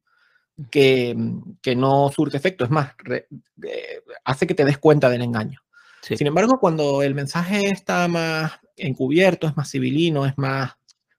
[0.71, 2.63] que, mm, que no surte efecto.
[2.63, 3.27] Es más, re-
[3.67, 5.59] eh, hace que te des cuenta del engaño.
[6.01, 6.15] Sí.
[6.15, 10.71] Sin embargo, cuando el mensaje está más encubierto, es más civilino, es más...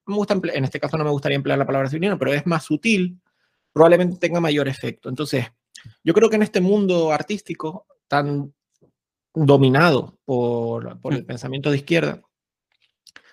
[0.06, 2.64] me gusta en este caso no me gustaría emplear la palabra civilino, pero es más
[2.64, 3.20] sutil,
[3.74, 5.10] probablemente tenga mayor efecto.
[5.10, 5.44] Entonces,
[6.02, 8.54] yo creo que en este mundo artístico tan
[9.34, 11.26] dominado por, por el Mm.
[11.26, 12.22] pensamiento de izquierda,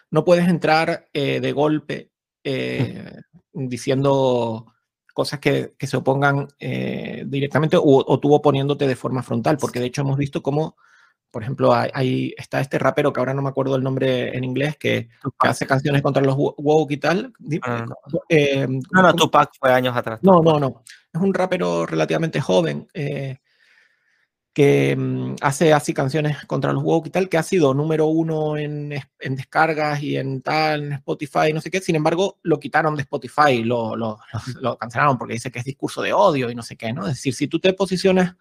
[0.09, 2.11] no puedes entrar eh, de golpe
[2.43, 3.13] eh,
[3.53, 4.65] diciendo
[5.13, 9.79] cosas que, que se opongan eh, directamente o, o tú oponiéndote de forma frontal, porque
[9.79, 10.75] de hecho hemos visto cómo,
[11.31, 14.43] por ejemplo, hay, hay- está este rapero que ahora no me acuerdo el nombre en
[14.43, 15.07] inglés, que,
[15.41, 17.33] que hace canciones contra los wo- woke y tal.
[17.63, 17.95] Ah, no.
[18.29, 19.13] eh, No, no.
[19.13, 20.19] Tupac fue años atrás.
[20.23, 20.83] No, no, no.
[21.13, 23.37] Es un rapero relativamente joven eh,
[24.53, 28.57] que mm, hace así canciones contra los woke y tal, que ha sido número uno
[28.57, 31.79] en, en descargas y en tal, en Spotify, no sé qué.
[31.79, 35.65] Sin embargo, lo quitaron de Spotify, lo, lo, lo- lo cancelaron porque dice que es
[35.65, 37.03] discurso de odio y no sé qué, ¿no?
[37.07, 38.35] Es decir, si tú te posicionas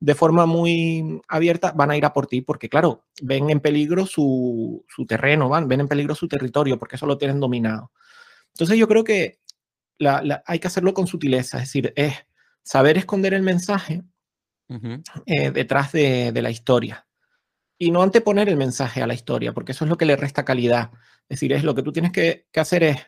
[0.00, 4.06] de forma muy abierta, van a ir a por ti porque, claro, ven en peligro
[4.06, 7.90] su, su terreno, van, ven en peligro su territorio porque eso lo tienen dominado.
[8.54, 9.38] Entonces yo creo que
[9.98, 12.14] la- la- hay que hacerlo con sutileza, es decir, es
[12.62, 14.02] saber esconder el mensaje
[15.26, 17.06] eh, detrás de, de la historia
[17.78, 20.44] y no anteponer el mensaje a la historia, porque eso es lo que le resta
[20.44, 20.90] calidad.
[21.28, 22.98] Es decir, es lo que tú tienes que, que hacer es,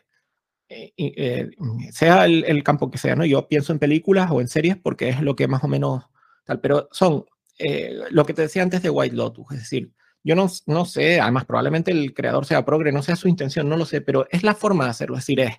[0.69, 1.49] eh, eh,
[1.91, 3.25] sea el, el campo que sea, ¿no?
[3.25, 6.05] Yo pienso en películas o en series porque es lo que más o menos
[6.47, 7.25] tal, pero son
[7.59, 9.91] eh, lo que te decía antes de White Lotus, es decir,
[10.23, 13.77] yo no, no sé, además probablemente el creador sea progre, no sea su intención, no
[13.77, 15.55] lo sé, pero es la forma de hacerlo, es decir, es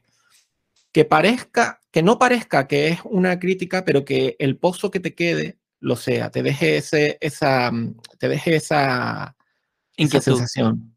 [0.92, 5.14] que parezca, que no parezca que es una crítica, pero que el pozo que te
[5.14, 9.36] quede lo sea, te deje ese, esa, mm, te deje esa,
[9.96, 10.94] sensación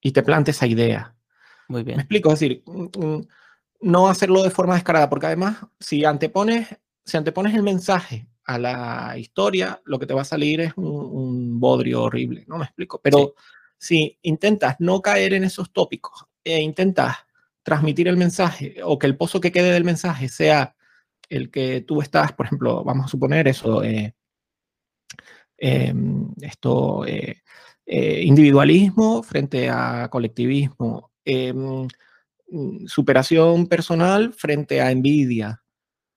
[0.00, 1.14] y te plante esa idea.
[1.68, 2.00] Muy Me bien.
[2.00, 3.28] explico, es decir, mm, mm,
[3.82, 6.68] no hacerlo de forma descarada, porque además, si antepones,
[7.04, 10.86] si antepones el mensaje a la historia, lo que te va a salir es un,
[10.86, 12.58] un bodrio horrible, ¿no?
[12.58, 13.00] Me explico.
[13.02, 13.34] Pero
[13.78, 17.16] si intentas no caer en esos tópicos e intentas
[17.62, 20.74] transmitir el mensaje o que el pozo que quede del mensaje sea
[21.28, 24.14] el que tú estás, por ejemplo, vamos a suponer eso, eh,
[25.56, 25.94] eh,
[26.40, 27.42] esto, eh,
[27.86, 31.86] eh, individualismo frente a colectivismo, mm,
[32.86, 35.62] superación personal frente a envidia,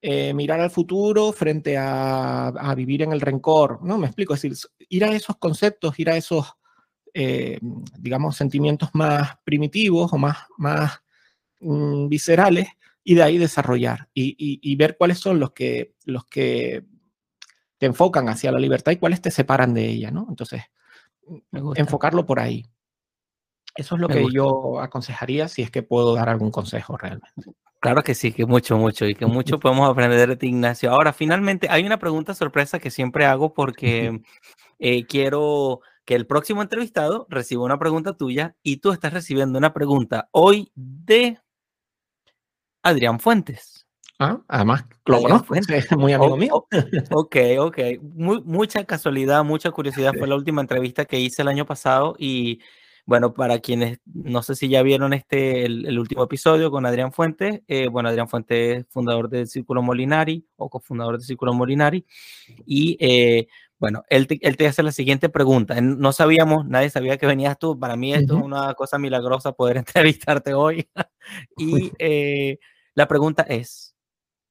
[0.05, 3.97] eh, mirar al futuro frente a, a vivir en el rencor, ¿no?
[3.97, 4.57] Me explico, es decir,
[4.89, 6.55] ir a esos conceptos, ir a esos,
[7.13, 7.57] eh,
[7.97, 11.01] digamos, sentimientos más primitivos o más, más
[11.61, 12.67] mm, viscerales
[13.03, 16.83] y de ahí desarrollar y, y- y ver cuáles son los que, los que
[17.77, 20.25] te enfocan hacia la libertad y cuáles te separan de ella, ¿no?
[20.29, 20.63] Entonces,
[21.75, 22.65] enfocarlo por ahí.
[23.75, 24.35] Eso es lo Me que gusta.
[24.35, 27.29] yo aconsejaría si es que puedo dar algún consejo realmente.
[27.83, 30.89] Claro que sí, que mucho, mucho, y que mucho podemos aprender de ti, Ignacio.
[30.89, 34.21] Ahora, finalmente, hay una pregunta sorpresa que siempre hago porque
[34.79, 39.73] eh, quiero que el próximo entrevistado reciba una pregunta tuya y tú estás recibiendo una
[39.73, 41.39] pregunta hoy de
[42.83, 43.85] Adrián Fuentes.
[44.17, 45.91] Ah, además, lo conozco, Fuentes.
[45.91, 46.67] es muy amigo O- mío.
[47.11, 47.77] ok, ok.
[48.01, 50.13] Mu- mucha casualidad, mucha curiosidad.
[50.17, 52.61] Fue la última entrevista que hice el año pasado y
[53.05, 57.11] bueno, para quienes no sé si ya vieron este, el, el último episodio con Adrián
[57.11, 62.05] Fuentes, eh, bueno, Adrián Fuentes es fundador del Círculo Molinari o cofundador del Círculo Molinari
[62.65, 63.47] y eh,
[63.83, 65.81] bueno, él te, él te hace la siguiente pregunta.
[65.81, 67.77] No sabíamos, nadie sabía que venías tú.
[67.77, 70.87] Para mí esto es una cosa milagrosa poder entrevistarte hoy.
[71.57, 72.59] y eh,
[72.95, 73.93] la pregunta es,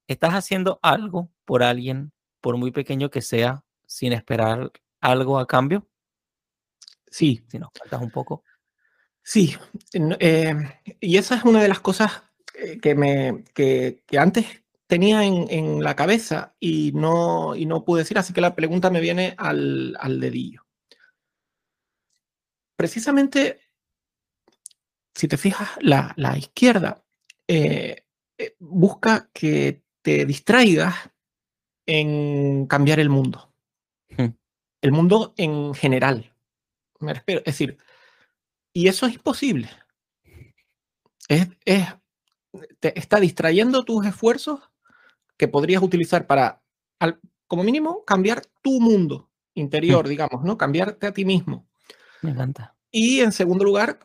[0.07, 5.87] ¿estás haciendo algo por alguien, por muy pequeño que sea, sin esperar algo a cambio?
[7.13, 8.43] Sí, Si nos cuentas un poco.
[9.23, 9.55] sí.
[10.19, 10.55] Eh,
[11.01, 12.23] y esa es una de las cosas
[12.55, 14.47] eh, que, me, que, que antes
[14.87, 18.91] tenía en, en la cabeza y no, y no pude decir, así que la pregunta
[18.91, 20.67] me viene al, al dedillo.
[22.77, 23.61] Precisamente,
[25.15, 27.05] si te fijas, la, la izquierda
[27.47, 28.05] eh,
[28.39, 30.95] eh, busca que te distraigas
[31.87, 33.53] en cambiar el mundo.
[34.17, 34.35] Hmm.
[34.81, 36.32] El mundo en general.
[37.03, 37.77] Me es decir,
[38.73, 39.69] y eso es imposible.
[41.29, 41.89] Es, es-
[42.81, 44.61] te está distrayendo tus esfuerzos
[45.37, 46.63] que podrías utilizar para,
[46.99, 50.57] al- como mínimo, cambiar tu mundo interior, digamos, ¿no?
[50.57, 51.67] Cambiarte a ti mismo.
[52.23, 52.77] Me encanta.
[52.91, 53.99] Y en segundo lugar,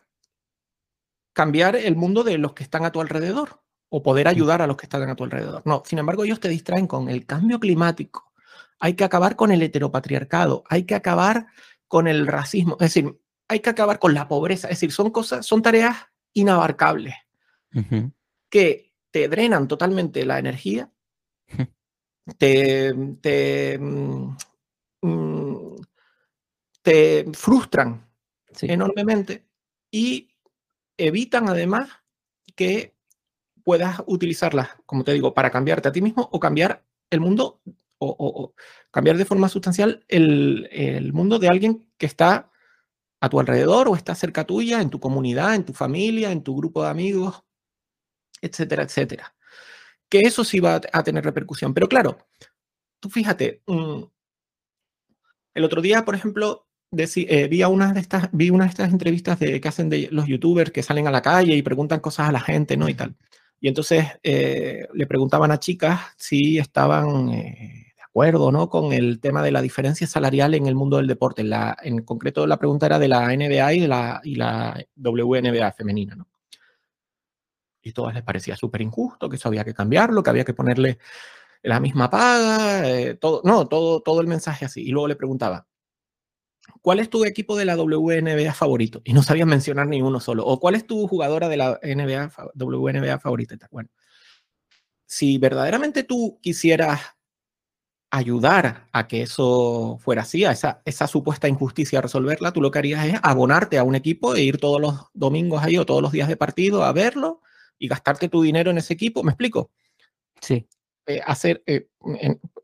[1.33, 4.75] cambiar el mundo de los que están a tu alrededor o poder ayudar a los
[4.77, 5.61] que están a tu alrededor.
[5.65, 8.33] No, sin embargo, ellos te distraen con el cambio climático.
[8.79, 11.47] hay que acabar con el heteropatriarcado, hay que acabar
[11.87, 13.17] con el racismo, es decir,
[13.47, 15.97] hay que acabar con la pobreza, es decir, son cosas, son tareas
[16.33, 17.15] inabarcables
[18.49, 20.91] que te drenan totalmente la energía,
[22.37, 24.37] te, te, mm,
[25.01, 25.75] mm,
[26.81, 28.09] te frustran
[28.61, 29.45] enormemente
[29.91, 30.29] y
[30.97, 31.89] evitan además
[32.55, 32.95] que
[33.63, 37.61] puedas utilizarlas, como te digo, para cambiarte a ti mismo o cambiar el mundo
[37.99, 38.53] o,
[38.97, 42.49] cambiar de forma sustancial el, el, mundo de alguien que está
[43.21, 46.57] a tu alrededor o está cerca tuya, en tu comunidad, en tu familia, en tu
[46.57, 47.43] grupo de amigos,
[48.41, 49.35] etcétera, etcétera.
[50.09, 51.75] Que eso sí va a tener repercusión.
[51.75, 52.17] Pero claro,
[52.99, 54.01] tú fíjate, mm,
[55.53, 59.37] el otro día, por ejemplo, eh, vi, una de estas, vi una de estas entrevistas
[59.37, 62.31] de, que hacen de los youtubers que salen a la calle y preguntan cosas a
[62.31, 62.89] la gente, ¿no?
[62.89, 63.15] Y tal.
[63.59, 67.86] Y entonces eh, le preguntaban a chicas si estaban eh,
[68.17, 68.67] acuerdo, ¿no?
[68.67, 71.43] Con el tema de la diferencia salarial en el mundo del deporte.
[71.83, 76.27] En concreto, la pregunta era de la NBA y, la, WNBA femenina, ¿no?
[77.83, 80.97] Y todas les parecía súper injusto, que eso había que cambiarlo, que había que ponerle
[81.61, 82.83] la misma paga,
[83.19, 84.81] todo, no, todo, todo el mensaje así.
[84.81, 85.67] Y luego le preguntaba,
[86.81, 89.01] ¿cuál es tu equipo de la WNBA favorito?
[89.05, 90.43] Y no sabían mencionar ni uno solo.
[90.43, 93.55] ¿O cuál es tu jugadora de la NBA, WNBA favorita?
[93.69, 93.89] Bueno,
[95.05, 97.16] si verdaderamente tú quisieras
[98.09, 102.79] ayudar a que eso fuera así, a esa, esa supuesta injusticia resolverla, tú lo que
[102.79, 106.11] harías es abonarte a un equipo e ir todos los domingos ahí o todos los
[106.11, 107.41] días de partido a verlo
[107.77, 109.23] y gastarte tu dinero en ese equipo.
[109.23, 109.71] ¿Me explico?
[110.41, 110.67] Sí.
[111.05, 111.87] Eh, hacer, eh,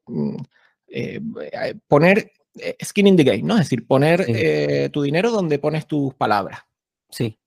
[0.08, 0.36] mm,
[0.88, 1.22] eh,
[1.88, 2.32] poner
[2.84, 3.56] skin in the game, ¿no?
[3.56, 6.62] Es decir, poner tu dinero donde pones tus palabras.
[7.10, 7.38] Sí.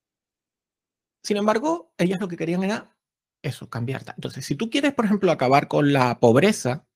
[1.23, 2.97] Sin embargo, ellas lo que querían era
[3.43, 4.13] eso, cambiarte.
[4.17, 6.87] Entonces, si tú quieres, por ejemplo, acabar con la pobreza,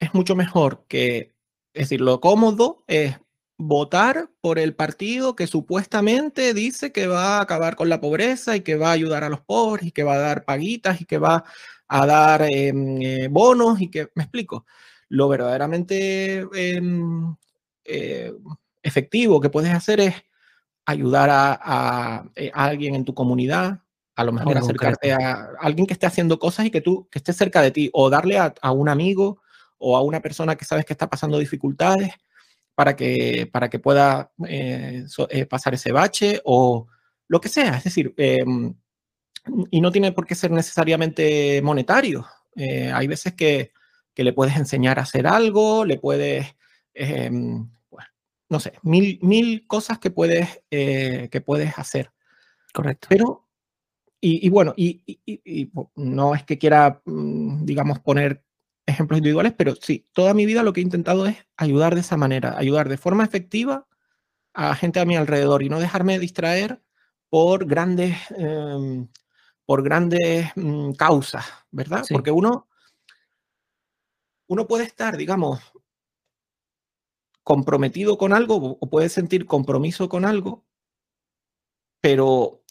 [0.00, 1.34] es mucho mejor que,
[1.72, 3.16] es decir, lo cómodo es
[3.58, 8.60] votar por el partido que supuestamente dice que va a acabar con la pobreza y
[8.60, 11.18] que va a ayudar a los pobres y que va a dar paguitas y que
[11.18, 11.44] va
[11.88, 14.66] a dar em, eh, bonos y que, me explico,
[15.08, 17.34] lo verdaderamente em,
[17.84, 18.32] eh,
[18.82, 20.14] efectivo que puedes hacer es
[20.84, 23.80] ayudar a, eh, alguien en tu comunidad,
[24.14, 27.32] a lo mejor acercarte a alguien que esté haciendo cosas y que tú que esté
[27.32, 29.42] cerca de ti, o darle a, un amigo
[29.78, 32.12] o a una persona que sabes que está pasando dificultades
[32.74, 35.06] para que, para que pueda eh,
[35.48, 36.86] pasar ese bache o
[37.28, 37.76] lo que sea.
[37.76, 38.74] Es decir, em,
[39.70, 42.26] y no tiene por qué ser necesariamente monetario.
[42.56, 43.72] hay veces que
[44.16, 46.56] que le puedes enseñar a hacer algo, le puedes,
[46.94, 47.68] em,
[48.48, 52.10] no sé, mil, mil cosas que puedes, eh, que puedes hacer.
[52.72, 53.08] Correcto.
[53.10, 53.46] Pero,
[54.18, 58.42] y, bueno, y, no es que quiera, mm, digamos, poner
[58.86, 62.16] ejemplos individuales, pero sí, toda mi vida lo que he intentado es ayudar de esa
[62.16, 63.86] manera, ayudar de forma efectiva
[64.54, 66.82] a gente a mi alrededor y no dejarme distraer
[67.28, 69.08] por grandes, em,
[69.66, 72.04] por grandes mm, causas, ¿verdad?
[72.08, 72.68] Porque uno
[74.48, 75.60] uno puede estar, digamos,
[77.42, 80.64] comprometido con algo o puede sentir compromiso con algo,
[82.00, 82.62] pero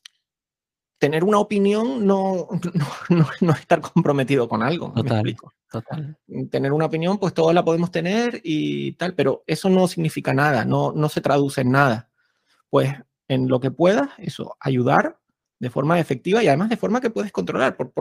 [0.97, 2.47] tener una opinión no,
[3.09, 4.91] no, no, estar comprometido con algo.
[4.93, 5.35] Total,
[5.81, 6.17] total.
[6.49, 10.65] Tener una opinión, pues todos la podemos tener y tal, pero eso no significa nada,
[10.65, 12.09] no, no se traduce en nada.
[12.69, 12.93] Pues
[13.27, 15.17] en lo que puedas, eso, ayudar
[15.59, 17.91] de forma efectiva y además de forma que puedes controlar, por,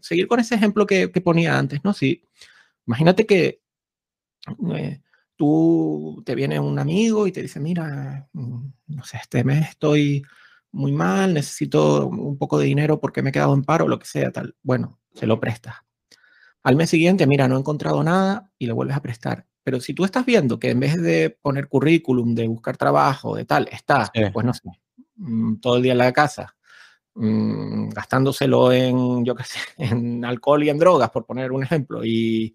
[0.00, 1.92] seguir con ese ejemplo que, que ponía antes, ¿no?
[1.92, 2.24] Si,
[2.86, 3.62] Imagínate que
[4.74, 5.00] eh,
[5.36, 10.22] tú te viene un amigo y te dice, mira, mm, no sé, este mes estoy
[10.72, 14.06] muy mal, necesito un poco de dinero porque me he quedado en paro lo que
[14.06, 14.54] sea, tal.
[14.62, 15.76] Bueno, se lo prestas.
[16.64, 19.46] Al mes siguiente, mira, no he encontrado nada y le vuelves a prestar.
[19.62, 23.44] Pero si tú estás viendo que en vez de poner currículum, de buscar trabajo, de
[23.44, 24.62] tal, está, pues no sé,
[25.16, 26.54] mm, todo el día en la casa,
[27.14, 32.04] mm, gastándoselo en, yo qué sé, en alcohol y en drogas, por poner un ejemplo,
[32.04, 32.54] y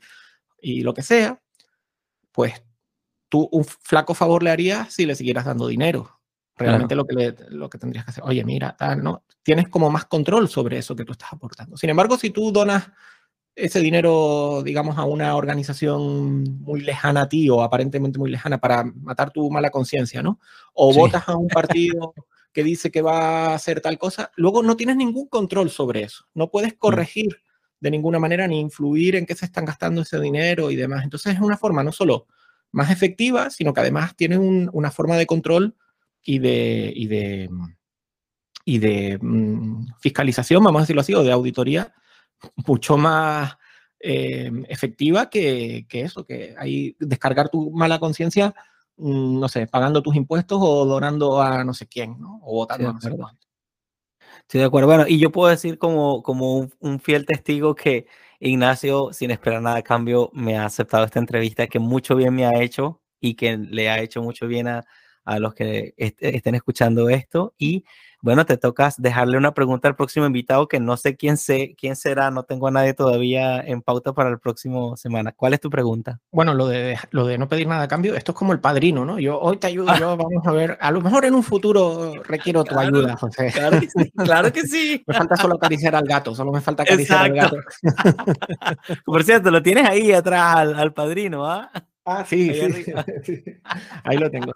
[0.62, 1.42] y lo que sea,
[2.32, 2.64] pues
[3.30, 6.20] tú un flaco favor le harías si le siguieras dando dinero.
[6.56, 9.24] Realmente lo, que lo que tendrías que hacer, oye, mira, tal, ¿no?
[9.44, 11.78] Tienes como más control sobre eso que tú estás aportando.
[11.78, 12.92] Sin embargo, si tú donas
[13.56, 18.84] ese dinero, digamos, a una organización muy lejana a ti o aparentemente muy lejana para
[18.84, 20.40] matar tu mala conciencia, ¿no?
[20.74, 22.14] O votas a un partido
[22.54, 26.26] que dice que va a hacer tal cosa, luego no tienes ningún control sobre eso.
[26.34, 26.78] No puedes mm.
[26.78, 27.42] corregir
[27.80, 31.04] de ninguna manera ni influir en qué se están gastando ese dinero y demás.
[31.04, 32.28] Entonces es una forma no solo
[32.72, 35.76] más efectiva, sino que además tiene una forma de control
[36.22, 37.50] y de, y de,
[38.66, 41.94] y de mm, fiscalización, vamos a decirlo así, o de auditoría
[42.68, 43.58] mucho más
[44.00, 48.54] em, efectiva que, que, eso, que hay descargar tu mala conciencia,
[48.98, 52.40] mm, no sé, pagando tus impuestos o donando a no sé quién, ¿no?
[52.44, 53.48] O votando a no sé cuánto.
[54.42, 54.88] Estoy de acuerdo.
[54.88, 58.08] Bueno, y yo puedo decir como, como un, un, fiel testigo que
[58.40, 62.46] Ignacio, sin esperar nada a cambio, me ha aceptado esta entrevista, que mucho bien me
[62.46, 64.86] ha hecho y que le ha hecho mucho bien a,
[65.26, 67.54] a los que estén escuchando esto.
[67.58, 67.86] Y
[68.22, 71.96] bueno, te tocas dejarle una pregunta al próximo invitado que no sé quién, sé, quién
[71.96, 75.32] será, no tengo a nadie todavía en pauta para el próximo semana.
[75.32, 76.20] ¿Cuál es tu pregunta?
[76.32, 79.06] Bueno, lo de, lo de no pedir nada a cambio, esto es como el padrino,
[79.06, 79.20] ¿no?
[79.20, 82.64] Yo hoy te ayudo, yo vamos a ver, a lo mejor en un futuro requiero
[82.64, 83.52] tu ayuda, José.
[83.52, 85.04] Claro que sí, claro que sí.
[85.08, 87.58] me falta solo acariciar al gato, solo me falta acariciar al gato.
[89.06, 91.72] Por cierto, lo tienes ahí atrás al, al padrino, ¿ah?
[92.06, 92.86] Ah, sí, ahí,
[93.24, 93.44] sí,
[94.04, 94.52] ahí lo tengo.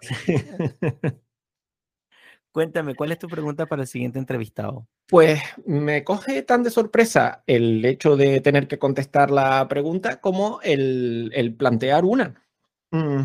[2.54, 4.86] Cuéntame, ¿cuál es tu pregunta para el siguiente entrevistado?
[5.08, 10.60] Pues me coge tan de sorpresa el hecho de tener que contestar la pregunta como
[10.62, 12.40] el, el plantear una.
[12.92, 13.24] Mm.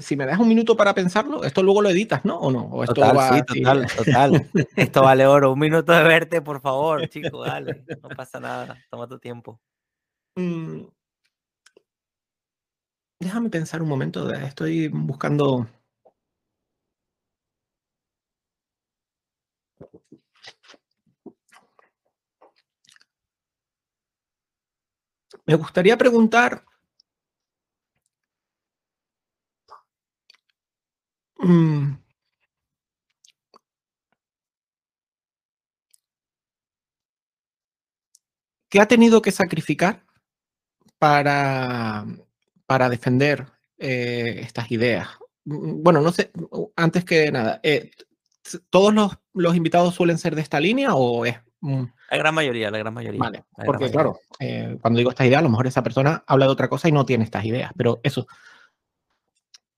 [0.00, 2.38] Si me das un minuto para pensarlo, esto luego lo editas, ¿no?
[2.38, 2.66] ¿O no?
[2.66, 4.50] ¿O esto total, va sí, total, total.
[4.76, 5.52] Esto vale oro.
[5.52, 7.84] Un minuto de verte, por favor, chico, dale.
[8.00, 8.78] No pasa nada.
[8.88, 9.60] Toma tu tiempo.
[10.36, 10.82] Mm.
[13.18, 14.32] Déjame pensar un momento.
[14.32, 15.66] Estoy buscando.
[25.46, 26.62] Me gustaría preguntar.
[31.40, 31.94] Mm,
[38.68, 40.04] ¿Qué ha tenido que sacrificar
[40.98, 42.06] para,
[42.66, 43.46] para defender
[43.78, 45.08] eh, estas ideas?
[45.44, 46.32] Mm, Bueno, no sé,
[46.76, 47.90] antes que nada, eh,
[48.70, 51.36] ¿todos los, los invitados suelen ser de esta línea o es
[52.10, 53.20] La gran mayoría, la gran mayoría.
[53.20, 53.92] Vale, gran porque mayoría.
[53.92, 56.88] claro, eh, cuando digo estas ideas, a lo mejor esa persona habla de otra cosa
[56.88, 58.26] y no tiene estas ideas, pero eso,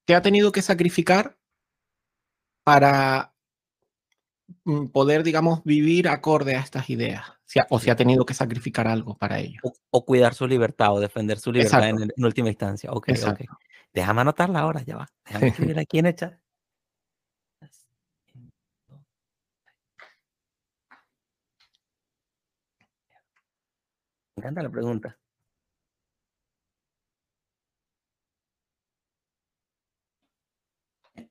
[0.04, 1.36] ¿qué ha tenido que sacrificar
[2.64, 3.32] para
[4.64, 7.24] mm, poder, digamos, vivir acorde a estas ideas?
[7.70, 9.60] O si ha tenido que sacrificar algo para ello.
[9.62, 12.90] O, o cuidar su libertad o defender su libertad en, última instancia.
[12.90, 13.08] Ok, ok.
[13.10, 13.58] Exacto.
[13.94, 15.08] Déjame anotarla ahora, ya va.
[15.24, 16.34] Déjame escribir aquí en el chat.
[24.36, 25.18] Me encanta la pregunta.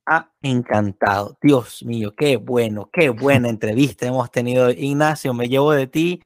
[0.06, 1.36] Ha encantado.
[1.42, 4.70] Dios mío, qué bueno, qué buena entrevista hemos tenido.
[4.70, 6.20] Ignacio, me llevo de ti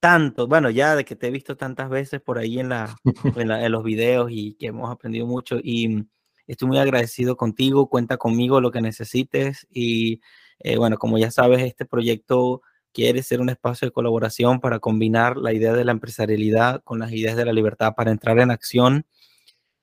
[0.00, 2.96] tanto, bueno, ya de que te he visto tantas veces por ahí en, la,
[3.36, 6.06] en, la- en los videos y que hemos aprendido mucho y
[6.46, 10.20] estoy muy agradecido contigo, cuenta conmigo lo que necesites y
[10.60, 12.62] eh, bueno, como ya sabes, este proyecto
[12.92, 17.12] quiere ser un espacio de colaboración para combinar la idea de la empresarialidad con las
[17.12, 19.06] ideas de la libertad para entrar en acción.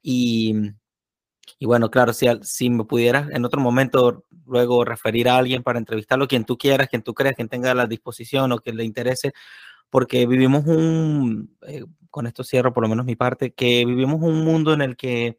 [0.01, 0.55] Y,
[1.59, 5.79] y bueno, claro, si, si me pudieras en otro momento luego referir a alguien para
[5.79, 9.33] entrevistarlo, quien tú quieras, quien tú creas, quien tenga la disposición o que le interese,
[9.89, 14.43] porque vivimos un, eh, con esto cierro por lo menos mi parte, que vivimos un
[14.43, 15.37] mundo en el que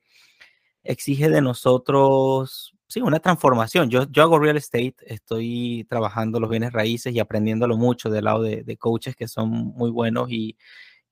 [0.83, 3.89] exige de nosotros, sí, una transformación.
[3.89, 8.43] Yo, yo hago real estate, estoy trabajando los bienes raíces y aprendiéndolo mucho del lado
[8.43, 10.57] de, de coaches que son muy buenos y,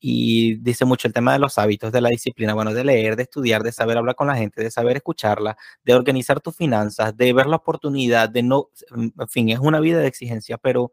[0.00, 3.24] y dice mucho el tema de los hábitos, de la disciplina, bueno, de leer, de
[3.24, 7.32] estudiar, de saber hablar con la gente, de saber escucharla, de organizar tus finanzas, de
[7.32, 10.92] ver la oportunidad, de no, en fin, es una vida de exigencia, pero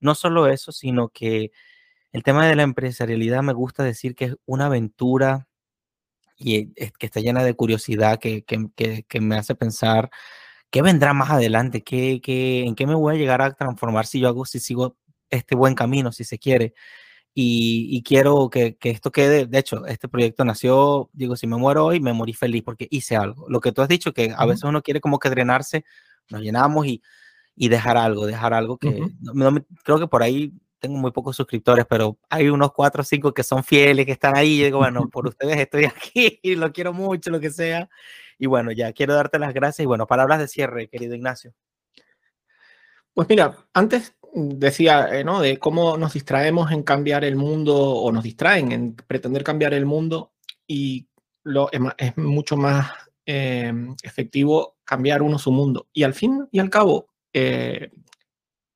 [0.00, 1.52] no solo eso, sino que
[2.12, 5.48] el tema de la empresarialidad me gusta decir que es una aventura
[6.36, 10.10] y es que está llena de curiosidad, que, que, que, que me hace pensar
[10.70, 14.20] qué vendrá más adelante, ¿Qué, qué, en qué me voy a llegar a transformar si
[14.20, 14.96] yo hago, si sigo
[15.30, 16.74] este buen camino, si se quiere.
[17.32, 21.56] Y, y quiero que, que, esto quede, de hecho, este proyecto nació, digo, si me
[21.56, 23.46] muero hoy, me morí feliz porque hice algo.
[23.48, 25.84] Lo que tú has dicho, que a veces uno quiere como que drenarse,
[26.30, 27.02] nos llenamos y,
[27.56, 30.52] y dejar algo, dejar algo que, no, no creo que por ahí
[30.84, 34.36] tengo muy pocos suscriptores, pero hay unos cuatro o cinco que son fieles, que están
[34.36, 34.60] ahí.
[34.60, 37.88] Y digo, bueno, por ustedes estoy aquí y lo quiero mucho, lo que sea.
[38.38, 39.84] Y bueno, ya quiero darte las gracias.
[39.84, 41.54] Y bueno, palabras de cierre, querido Ignacio.
[43.14, 45.40] Pues mira, antes decía, eh, ¿no?
[45.40, 49.86] De cómo nos distraemos en cambiar el mundo o nos distraen en pretender cambiar el
[49.86, 50.32] mundo
[50.66, 51.08] y
[51.44, 52.90] lo, es, mucho más
[53.24, 55.88] eh, efectivo cambiar uno su mundo.
[55.94, 57.90] Y al fin y al cabo, eh,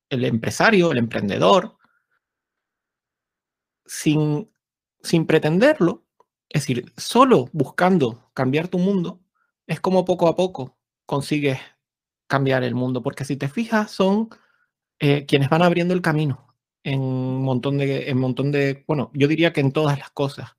[0.09, 1.78] el empresario, el emprendedor,
[3.89, 4.51] sin,
[5.01, 6.05] sin pretenderlo,
[6.47, 9.19] es decir, solo buscando cambiar tu mundo,
[9.65, 11.59] es como poco a poco consigues
[12.27, 14.29] cambiar el mundo, porque si te fijas, son
[14.99, 16.55] eh, quienes van abriendo el camino.
[16.83, 20.51] en un montón de, en montón de, bueno, yo diría que en todas las cosas.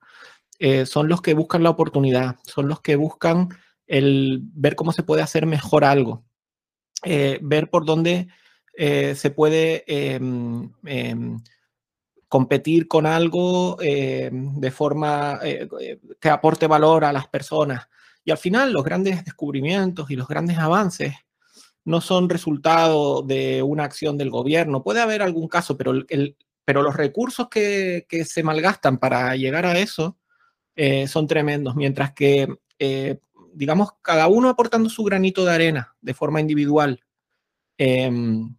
[0.59, 3.49] Eh, son los que buscan la oportunidad, son los que buscan
[3.87, 6.25] el ver cómo se puede hacer mejor algo,
[7.05, 8.29] eh, ver por dónde
[8.77, 11.39] se puede em, em,
[12.31, 15.41] competir con algo em, de forma
[16.21, 17.89] que aporte valor a las personas.
[18.25, 21.15] Y al final los grandes descubrimientos y los grandes avances
[21.85, 24.83] no son resultado de una acción del gobierno.
[24.83, 29.67] Puede haber algún caso, pero, el, pero los recursos que, que, se malgastan para llegar
[29.67, 30.17] a eso
[30.77, 32.49] eh, son tremendos, mientras que,
[32.79, 33.19] eh,
[33.53, 37.01] digamos, cada uno aportando su granito de arena de forma individual
[37.77, 38.55] em,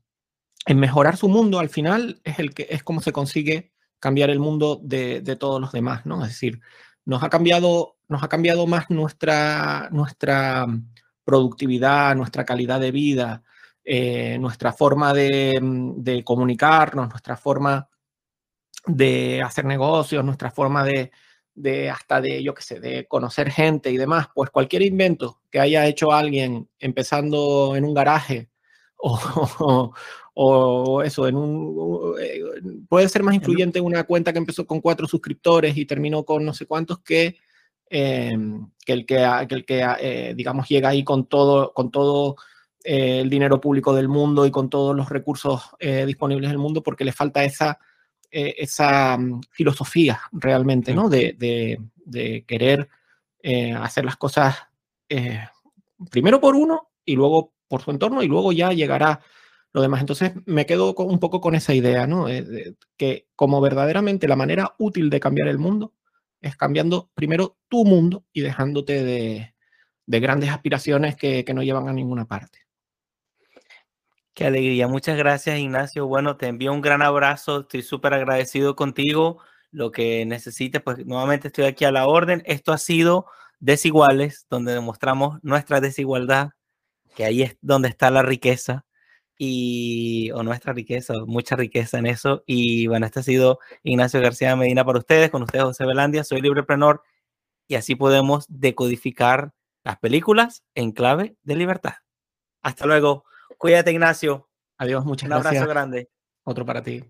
[0.65, 4.39] en mejorar su mundo, al final es, el que, es como se consigue cambiar el
[4.39, 6.23] mundo de, de todos los demás, ¿no?
[6.23, 6.61] Es decir,
[7.05, 10.65] nos ha cambiado, nos ha cambiado más nuestra, nuestra
[11.23, 13.43] productividad, nuestra calidad de vida,
[13.83, 15.59] eh, nuestra forma de,
[15.97, 17.89] de, comunicarnos, nuestra forma
[18.85, 21.11] de hacer negocios, nuestra forma de,
[21.55, 25.59] de hasta de, yo qué sé, de conocer gente y demás, pues cualquier invento que
[25.59, 28.49] haya hecho alguien empezando en un garaje
[28.97, 29.93] o,
[30.33, 32.41] eso, en un, eh,
[32.87, 36.53] puede ser más influyente una cuenta que empezó con cuatro suscriptores y terminó con no
[36.53, 37.37] sé cuántos que,
[37.89, 39.17] em, que el que,
[39.47, 42.37] que, el que eh, digamos, llega ahí con todo, con todo
[42.83, 45.61] eh, el dinero público del mundo y con todos los recursos
[46.05, 47.79] disponibles del mundo porque le falta esa
[48.33, 51.09] esa mm, filosofía realmente, ¿no?
[51.09, 51.35] De,
[52.05, 52.87] de, querer
[53.43, 54.55] eh, hacer las cosas
[56.09, 59.19] primero por uno y luego por su entorno y luego ya llegará
[59.73, 60.01] lo demás.
[60.01, 62.27] Entonces me quedo con, un poco con esa idea, ¿no?
[62.97, 65.93] que como verdaderamente la manera útil de cambiar el mundo
[66.41, 69.55] es cambiando primero tu mundo y dejándote de,
[70.05, 72.59] de grandes aspiraciones que, que no llevan a ninguna parte.
[74.33, 74.87] Qué alegría.
[74.87, 76.07] Muchas gracias, Ignacio.
[76.07, 77.61] Bueno, te envío un gran abrazo.
[77.61, 79.39] Estoy súper agradecido contigo.
[79.71, 82.41] Lo que necesites, pues nuevamente estoy aquí a la orden.
[82.45, 83.27] Esto ha sido
[83.61, 86.49] Desiguales, donde demostramos nuestra desigualdad,
[87.15, 88.85] que ahí es donde está la riqueza
[89.43, 92.43] y o nuestra riqueza, mucha riqueza en eso.
[92.45, 96.41] Y bueno, este ha sido Ignacio García Medina para ustedes, con ustedes José Belandia, soy
[96.41, 97.01] libreprenor
[97.67, 101.93] y así podemos decodificar las películas en clave de libertad.
[102.61, 103.23] Hasta luego.
[103.57, 104.47] Cuídate, Ignacio.
[104.77, 105.53] Adiós, muchas gracias.
[105.53, 106.11] Un abrazo grande.
[106.43, 107.03] Otro para ti.